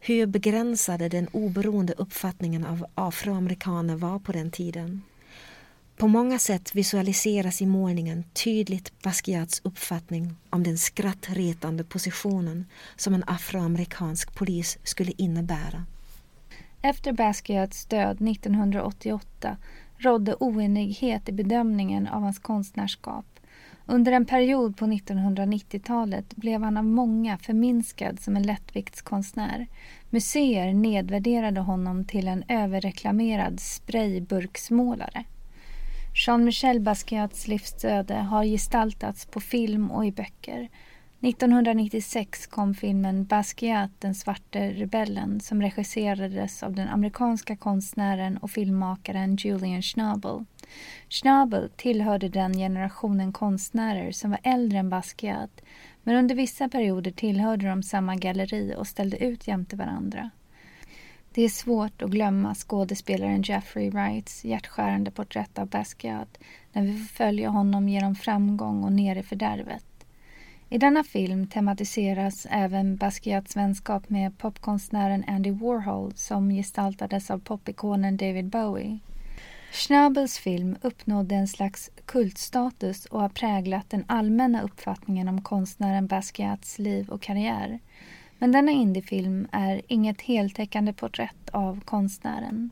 hur 0.00 0.26
begränsade 0.26 1.08
den 1.08 1.28
oberoende 1.28 1.92
uppfattningen 1.92 2.66
av 2.66 2.86
afroamerikaner 2.94 3.96
var 3.96 4.18
på 4.18 4.32
den 4.32 4.50
tiden. 4.50 5.02
På 5.96 6.08
många 6.08 6.38
sätt 6.38 6.74
visualiseras 6.74 7.62
i 7.62 7.66
målningen 7.66 8.24
tydligt 8.44 9.02
Basquiats 9.02 9.60
uppfattning 9.64 10.36
om 10.50 10.62
den 10.62 10.78
skrattretande 10.78 11.84
positionen 11.84 12.66
som 12.96 13.14
en 13.14 13.24
afroamerikansk 13.26 14.34
polis 14.34 14.78
skulle 14.82 15.12
innebära. 15.16 15.84
Efter 16.82 17.12
Basquiats 17.12 17.86
död 17.86 18.28
1988 18.28 19.56
rådde 19.98 20.34
oenighet 20.40 21.28
i 21.28 21.32
bedömningen 21.32 22.06
av 22.06 22.22
hans 22.22 22.38
konstnärskap. 22.38 23.33
Under 23.86 24.12
en 24.12 24.26
period 24.26 24.76
på 24.76 24.84
1990-talet 24.84 26.36
blev 26.36 26.62
han 26.62 26.76
av 26.76 26.84
många 26.84 27.38
förminskad 27.38 28.20
som 28.20 28.36
en 28.36 28.42
lättviktskonstnär. 28.42 29.66
Museer 30.10 30.72
nedvärderade 30.72 31.60
honom 31.60 32.04
till 32.04 32.28
en 32.28 32.44
överreklamerad 32.48 33.60
sprayburksmålare. 33.60 35.24
Jean-Michel 36.14 36.80
Basquiats 36.80 37.48
livsöde 37.48 38.14
har 38.14 38.44
gestaltats 38.44 39.26
på 39.26 39.40
film 39.40 39.90
och 39.90 40.06
i 40.06 40.12
böcker. 40.12 40.68
1996 41.20 42.46
kom 42.46 42.74
filmen 42.74 43.24
Basquiat, 43.24 43.90
den 43.98 44.14
svarte 44.14 44.70
rebellen 44.70 45.40
som 45.40 45.62
regisserades 45.62 46.62
av 46.62 46.74
den 46.74 46.88
amerikanska 46.88 47.56
konstnären 47.56 48.36
och 48.36 48.50
filmmakaren 48.50 49.36
Julian 49.36 49.82
Schnabel. 49.82 50.44
Schnabel 51.08 51.70
tillhörde 51.76 52.28
den 52.28 52.52
generationen 52.52 53.32
konstnärer 53.32 54.12
som 54.12 54.30
var 54.30 54.40
äldre 54.42 54.78
än 54.78 54.90
Basquiat 54.90 55.60
men 56.02 56.16
under 56.16 56.34
vissa 56.34 56.68
perioder 56.68 57.10
tillhörde 57.10 57.68
de 57.68 57.82
samma 57.82 58.16
galleri 58.16 58.74
och 58.76 58.86
ställde 58.86 59.24
ut 59.24 59.48
jämte 59.48 59.76
varandra. 59.76 60.30
Det 61.34 61.42
är 61.42 61.48
svårt 61.48 62.02
att 62.02 62.10
glömma 62.10 62.54
skådespelaren 62.54 63.42
Jeffrey 63.42 63.90
Wrights 63.90 64.44
hjärtskärande 64.44 65.10
porträtt 65.10 65.58
av 65.58 65.66
Basquiat 65.68 66.38
när 66.72 66.82
vi 66.82 66.98
får 66.98 67.14
följa 67.14 67.48
honom 67.48 67.88
genom 67.88 68.14
framgång 68.14 68.84
och 68.84 68.92
ner 68.92 69.16
i 69.16 69.22
fördärvet. 69.22 69.84
I 70.68 70.78
denna 70.78 71.04
film 71.04 71.46
tematiseras 71.46 72.46
även 72.50 72.96
Basquiats 72.96 73.56
vänskap 73.56 74.10
med 74.10 74.38
popkonstnären 74.38 75.24
Andy 75.26 75.50
Warhol 75.50 76.12
som 76.14 76.50
gestaltades 76.50 77.30
av 77.30 77.38
popikonen 77.38 78.16
David 78.16 78.44
Bowie. 78.44 78.98
Schnabels 79.74 80.38
film 80.38 80.76
uppnådde 80.82 81.34
en 81.34 81.48
slags 81.48 81.90
kultstatus 82.04 83.06
och 83.06 83.20
har 83.20 83.28
präglat 83.28 83.90
den 83.90 84.04
allmänna 84.08 84.62
uppfattningen 84.62 85.28
om 85.28 85.42
konstnären 85.42 86.06
Basquiats 86.06 86.78
liv 86.78 87.08
och 87.08 87.22
karriär. 87.22 87.78
Men 88.38 88.52
denna 88.52 88.72
indiefilm 88.72 89.48
är 89.52 89.82
inget 89.88 90.20
heltäckande 90.20 90.92
porträtt 90.92 91.50
av 91.52 91.80
konstnären. 91.80 92.70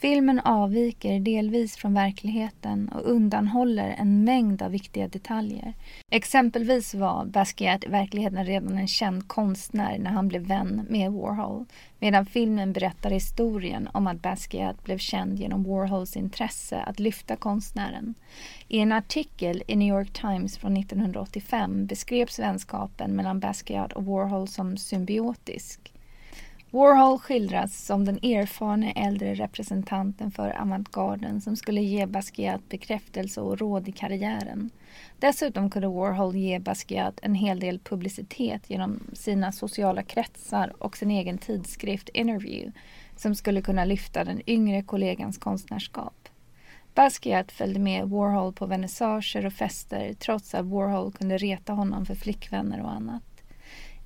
Filmen 0.00 0.40
avviker 0.40 1.20
delvis 1.20 1.76
från 1.76 1.94
verkligheten 1.94 2.88
och 2.88 3.10
undanhåller 3.10 3.94
en 3.98 4.24
mängd 4.24 4.62
av 4.62 4.70
viktiga 4.70 5.08
detaljer. 5.08 5.74
Exempelvis 6.10 6.94
var 6.94 7.24
Basquiat 7.24 7.84
i 7.84 7.88
verkligheten 7.88 8.44
redan 8.44 8.78
en 8.78 8.88
känd 8.88 9.28
konstnär 9.28 9.98
när 9.98 10.10
han 10.10 10.28
blev 10.28 10.42
vän 10.42 10.86
med 10.88 11.12
Warhol 11.12 11.64
medan 11.98 12.26
filmen 12.26 12.72
berättar 12.72 13.10
historien 13.10 13.88
om 13.92 14.06
att 14.06 14.22
Basquiat 14.22 14.84
blev 14.84 14.98
känd 14.98 15.38
genom 15.38 15.64
Warhols 15.64 16.16
intresse 16.16 16.80
att 16.80 16.98
lyfta 16.98 17.36
konstnären. 17.36 18.14
I 18.68 18.78
en 18.78 18.92
artikel 18.92 19.62
i 19.66 19.76
New 19.76 19.88
York 19.88 20.12
Times 20.12 20.58
från 20.58 20.76
1985 20.76 21.86
beskrevs 21.86 22.38
vänskapen 22.38 23.16
mellan 23.16 23.40
Basquiat 23.40 23.92
och 23.92 24.04
Warhol 24.04 24.48
som 24.48 24.76
symbiotisk. 24.76 25.92
Warhol 26.70 27.18
skildras 27.18 27.84
som 27.86 28.04
den 28.04 28.18
erfarne 28.22 28.92
äldre 28.92 29.34
representanten 29.34 30.30
för 30.30 30.60
avantgarden 30.60 31.40
som 31.40 31.56
skulle 31.56 31.80
ge 31.80 32.06
Basquiat 32.06 32.68
bekräftelse 32.68 33.40
och 33.40 33.58
råd 33.58 33.88
i 33.88 33.92
karriären. 33.92 34.70
Dessutom 35.18 35.70
kunde 35.70 35.88
Warhol 35.88 36.36
ge 36.36 36.58
Basquiat 36.58 37.20
en 37.22 37.34
hel 37.34 37.60
del 37.60 37.78
publicitet 37.78 38.70
genom 38.70 39.00
sina 39.12 39.52
sociala 39.52 40.02
kretsar 40.02 40.72
och 40.78 40.96
sin 40.96 41.10
egen 41.10 41.38
tidskrift 41.38 42.08
Interview 42.08 42.72
som 43.16 43.34
skulle 43.34 43.62
kunna 43.62 43.84
lyfta 43.84 44.24
den 44.24 44.50
yngre 44.50 44.82
kollegans 44.82 45.38
konstnärskap. 45.38 46.28
Basquiat 46.94 47.52
följde 47.52 47.80
med 47.80 48.08
Warhol 48.08 48.52
på 48.52 48.66
vernissager 48.66 49.46
och 49.46 49.52
fester 49.52 50.14
trots 50.14 50.54
att 50.54 50.66
Warhol 50.66 51.12
kunde 51.12 51.38
reta 51.38 51.72
honom 51.72 52.06
för 52.06 52.14
flickvänner 52.14 52.82
och 52.82 52.92
annat. 52.92 53.37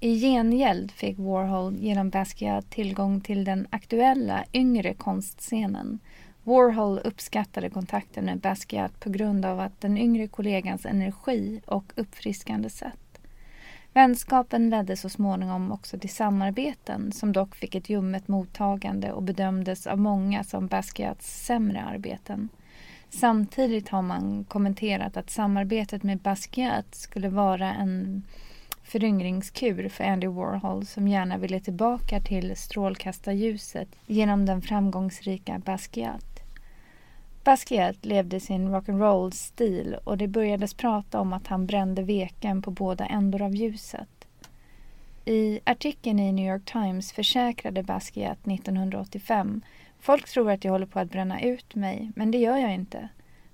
I 0.05 0.19
gengäld 0.19 0.93
fick 0.93 1.19
Warhol 1.19 1.77
genom 1.77 2.11
Basquiat 2.11 2.71
tillgång 2.71 3.21
till 3.21 3.45
den 3.45 3.67
aktuella 3.71 4.45
yngre 4.53 4.95
konstscenen. 4.95 5.99
Warhol 6.43 6.99
uppskattade 6.99 7.71
kontakten 7.71 8.25
med 8.25 8.41
Basquiat 8.41 9.01
på 9.01 9.11
grund 9.11 9.45
av 9.45 9.61
att 9.61 9.81
den 9.81 9.99
yngre 9.99 10.29
kollegans 10.29 10.87
energi 10.87 11.61
och 11.67 11.93
uppfriskande 11.97 12.71
sätt. 12.71 13.21
Vänskapen 13.93 14.71
ledde 14.71 14.97
så 14.97 15.09
småningom 15.09 15.73
också 15.73 15.99
till 15.99 16.15
samarbeten 16.15 17.13
som 17.13 17.33
dock 17.33 17.55
fick 17.55 17.75
ett 17.75 17.91
ljummet 17.91 18.29
mottagande 18.29 19.13
och 19.13 19.23
bedömdes 19.23 19.87
av 19.87 19.99
många 19.99 20.45
som 20.45 20.67
Basquiats 20.67 21.45
sämre 21.45 21.83
arbeten. 21.83 22.49
Samtidigt 23.11 23.89
har 23.89 24.03
man 24.03 24.45
kommenterat 24.45 25.17
att 25.17 25.31
samarbetet 25.31 26.03
med 26.03 26.19
Basquiat 26.19 26.95
skulle 26.95 27.29
vara 27.29 27.75
en 27.75 28.23
föryngringskur 28.93 29.89
för 29.89 30.05
Andy 30.05 30.27
Warhol 30.27 30.87
som 30.87 31.09
gärna 31.09 31.39
ville 31.39 31.61
tillbaka 31.61 32.21
till 32.21 32.57
strålkastarljuset 32.57 33.89
genom 34.07 34.47
den 34.47 34.63
framgångsrika 34.63 35.59
Basquiat. 35.59 36.41
Basquiat 37.45 38.05
levde 38.05 38.41
sin 38.41 38.69
rock'n'roll-stil 38.69 39.95
och 40.05 40.19
det 40.19 40.29
börjades 40.29 40.75
prata 40.75 41.21
om 41.21 41.33
att 41.33 41.47
han 41.47 41.67
brände 41.67 42.03
veken 42.03 42.63
på 42.63 42.71
båda 42.71 43.07
ändar 43.07 43.43
av 43.43 43.55
ljuset. 43.55 44.27
I 45.25 45.61
artikeln 45.65 46.21
i 46.21 46.33
New 46.33 46.53
York 46.55 46.65
Times 46.65 47.13
försäkrade 47.13 47.83
Basquiat 47.83 48.47
1985 48.47 49.63
Folk 50.01 50.29
tror 50.29 50.51
att 50.51 50.65
jag 50.65 50.73
håller 50.73 50.87
på 50.87 50.99
att 50.99 51.11
bränna 51.11 51.43
ut 51.43 51.75
mig, 51.75 52.11
men 52.17 52.31
det 52.31 52.39
gör 52.39 52.57
jag 52.57 52.75
inte. 52.75 53.09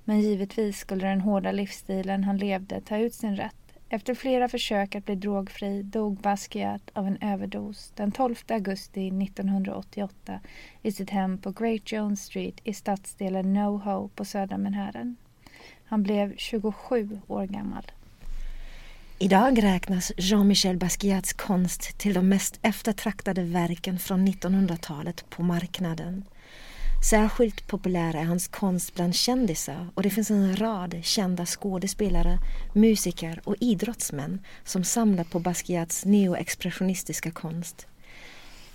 Men 0.05 0.20
givetvis 0.20 0.79
skulle 0.79 1.07
den 1.07 1.20
hårda 1.20 1.53
livsstilen 1.53 2.24
han 2.24 2.38
levde 2.38 2.81
ta 2.81 2.96
ut 2.96 3.14
sin 3.14 3.37
rätt. 3.37 3.58
Efter 3.90 4.14
flera 4.14 4.48
försök 4.48 4.94
att 4.94 5.05
bli 5.05 5.14
drogfri 5.14 5.83
dog 5.83 6.16
Basquiat 6.16 6.90
av 6.92 7.07
en 7.07 7.18
överdos 7.20 7.92
den 7.96 8.12
12 8.12 8.35
augusti 8.48 9.09
1988 9.09 10.40
i 10.83 10.92
sitt 10.92 11.11
hem 11.11 11.38
på 11.38 11.51
Great 11.51 11.92
Jones 11.92 12.24
Street 12.24 12.55
i 12.64 12.74
stadsdelen 12.74 13.53
NoHo 13.53 14.09
på 14.09 14.24
södra 14.24 14.59
Manhattan. 14.59 15.16
Han 15.85 16.03
blev 16.03 16.37
27 16.37 17.20
år 17.27 17.46
gammal. 17.46 17.92
Idag 19.18 19.62
räknas 19.62 20.12
Jean-Michel 20.16 20.77
Basquiats 20.77 21.33
konst 21.33 21.98
till 21.98 22.14
de 22.14 22.29
mest 22.29 22.59
eftertraktade 22.62 23.42
verken 23.42 23.98
från 23.98 24.29
1900-talet 24.29 25.31
på 25.31 25.42
marknaden. 25.42 26.24
Särskilt 27.01 27.67
populär 27.67 28.15
är 28.15 28.25
hans 28.25 28.49
konst 28.49 28.95
bland 28.95 29.15
kändisar 29.15 29.89
och 29.95 30.03
det 30.03 30.11
finns 30.11 30.31
en 30.31 30.57
rad 30.57 31.01
kända 31.03 31.47
skådespelare, 31.47 32.39
musiker 32.73 33.41
och 33.45 33.57
idrottsmän 33.61 34.41
som 34.65 34.85
samlar 34.85 35.25
på 35.25 35.39
Basquiats 35.39 36.05
neoexpressionistiska 36.05 37.31
konst. 37.31 37.87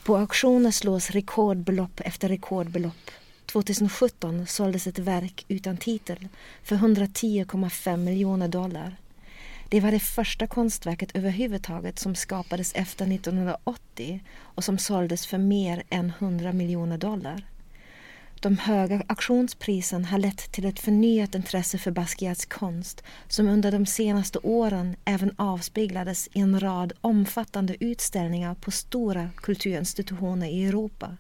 På 0.04 0.18
auktioner 0.18 0.72
slås 0.72 1.12
rekordbelopp 1.12 2.00
efter 2.00 2.30
rekordbelopp. 2.30 3.12
2017 3.46 4.48
såldes 4.48 4.88
ett 4.88 5.00
verk 5.00 5.46
utan 5.48 5.78
titel 5.78 6.28
för 6.64 6.76
110,5 6.76 7.98
miljoner 7.98 8.48
dollar. 8.48 8.96
Det 9.70 9.80
var 9.80 9.92
det 9.92 10.00
första 10.00 10.48
konstverket 10.48 11.16
överhuvudtaget 11.16 12.00
som 12.00 12.16
skapades 12.16 12.74
efter 12.74 13.14
1980 13.14 14.24
och 14.40 14.64
som 14.64 14.78
såldes 14.78 15.28
för 15.28 15.38
mer 15.38 15.84
än 15.90 16.14
100 16.20 16.54
miljoner 16.54 16.98
dollar. 16.98 17.44
De 18.44 18.58
höga 18.58 19.04
auktionsprisen 19.08 20.06
har 20.06 20.18
lett 20.18 20.52
till 20.52 20.66
ett 20.66 20.80
förnyat 20.80 21.36
intresse 21.36 21.78
för 21.78 21.92
Basquiats 21.92 22.46
konst 22.46 23.04
som 23.28 23.48
under 23.48 23.72
de 23.72 23.86
senaste 23.86 24.40
åren 24.40 24.96
även 25.06 25.32
avspeglades 25.36 26.28
i 26.34 26.40
en 26.40 26.60
rad 26.60 26.94
omfattande 27.02 27.76
utställningar 27.80 28.56
på 28.56 28.72
stora 28.72 29.30
kulturinstitutioner 29.36 30.48
i 30.48 30.66
Europa. 30.66 31.18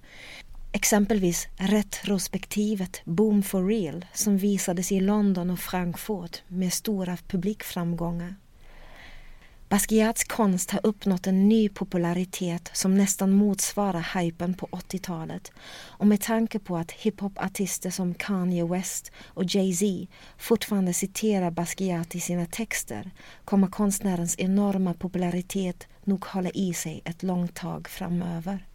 Exempelvis 0.71 1.47
retrospektivet 1.55 3.01
Boom 3.05 3.43
for 3.43 3.67
Real 3.67 4.05
som 4.13 4.37
visades 4.37 4.91
i 4.91 4.99
London 4.99 5.49
och 5.49 5.59
Frankfurt 5.59 6.43
med 6.47 6.73
stora 6.73 7.17
publikframgångar. 7.27 8.35
Basquiats 9.69 10.23
konst 10.23 10.71
har 10.71 10.79
uppnått 10.83 11.27
en 11.27 11.49
ny 11.49 11.69
popularitet 11.69 12.69
som 12.73 12.95
nästan 12.95 13.31
motsvarar 13.31 14.19
hypen 14.19 14.53
på 14.53 14.67
80-talet 14.67 15.51
och 15.81 16.07
med 16.07 16.21
tanke 16.21 16.59
på 16.59 16.77
att 16.77 16.91
hiphopartister 16.91 17.89
som 17.89 18.13
Kanye 18.13 18.65
West 18.65 19.11
och 19.25 19.43
Jay-Z 19.43 20.07
fortfarande 20.37 20.93
citerar 20.93 21.51
Basquiat 21.51 22.15
i 22.15 22.19
sina 22.19 22.45
texter 22.45 23.11
kommer 23.45 23.67
konstnärens 23.67 24.39
enorma 24.39 24.93
popularitet 24.93 25.87
nog 26.03 26.25
hålla 26.25 26.49
i 26.49 26.73
sig 26.73 27.01
ett 27.05 27.23
långt 27.23 27.55
tag 27.55 27.87
framöver. 27.87 28.67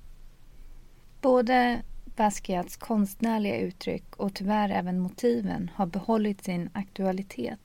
Både 1.21 1.83
Basquiats 2.17 2.77
konstnärliga 2.77 3.59
uttryck 3.59 4.17
och 4.17 4.35
tyvärr 4.35 4.71
även 4.71 4.99
motiven 4.99 5.71
har 5.75 5.87
behållit 5.87 6.45
sin 6.45 6.71
aktualitet 6.73 7.61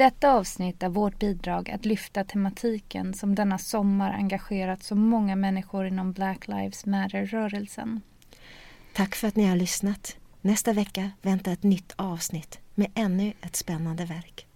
detta 0.00 0.32
avsnitt 0.32 0.82
är 0.82 0.88
vårt 0.88 1.18
bidrag 1.18 1.70
att 1.70 1.84
lyfta 1.84 2.24
tematiken 2.24 3.14
som 3.14 3.34
denna 3.34 3.58
sommar 3.58 4.12
engagerat 4.12 4.82
så 4.82 4.94
många 4.94 5.36
människor 5.36 5.86
inom 5.86 6.12
Black 6.12 6.48
Lives 6.48 6.86
Matter-rörelsen. 6.86 8.00
Tack 8.94 9.14
för 9.14 9.28
att 9.28 9.36
ni 9.36 9.46
har 9.46 9.56
lyssnat. 9.56 10.16
Nästa 10.40 10.72
vecka 10.72 11.10
väntar 11.22 11.52
ett 11.52 11.62
nytt 11.62 11.92
avsnitt 11.96 12.58
med 12.74 12.90
ännu 12.94 13.32
ett 13.42 13.56
spännande 13.56 14.04
verk. 14.04 14.46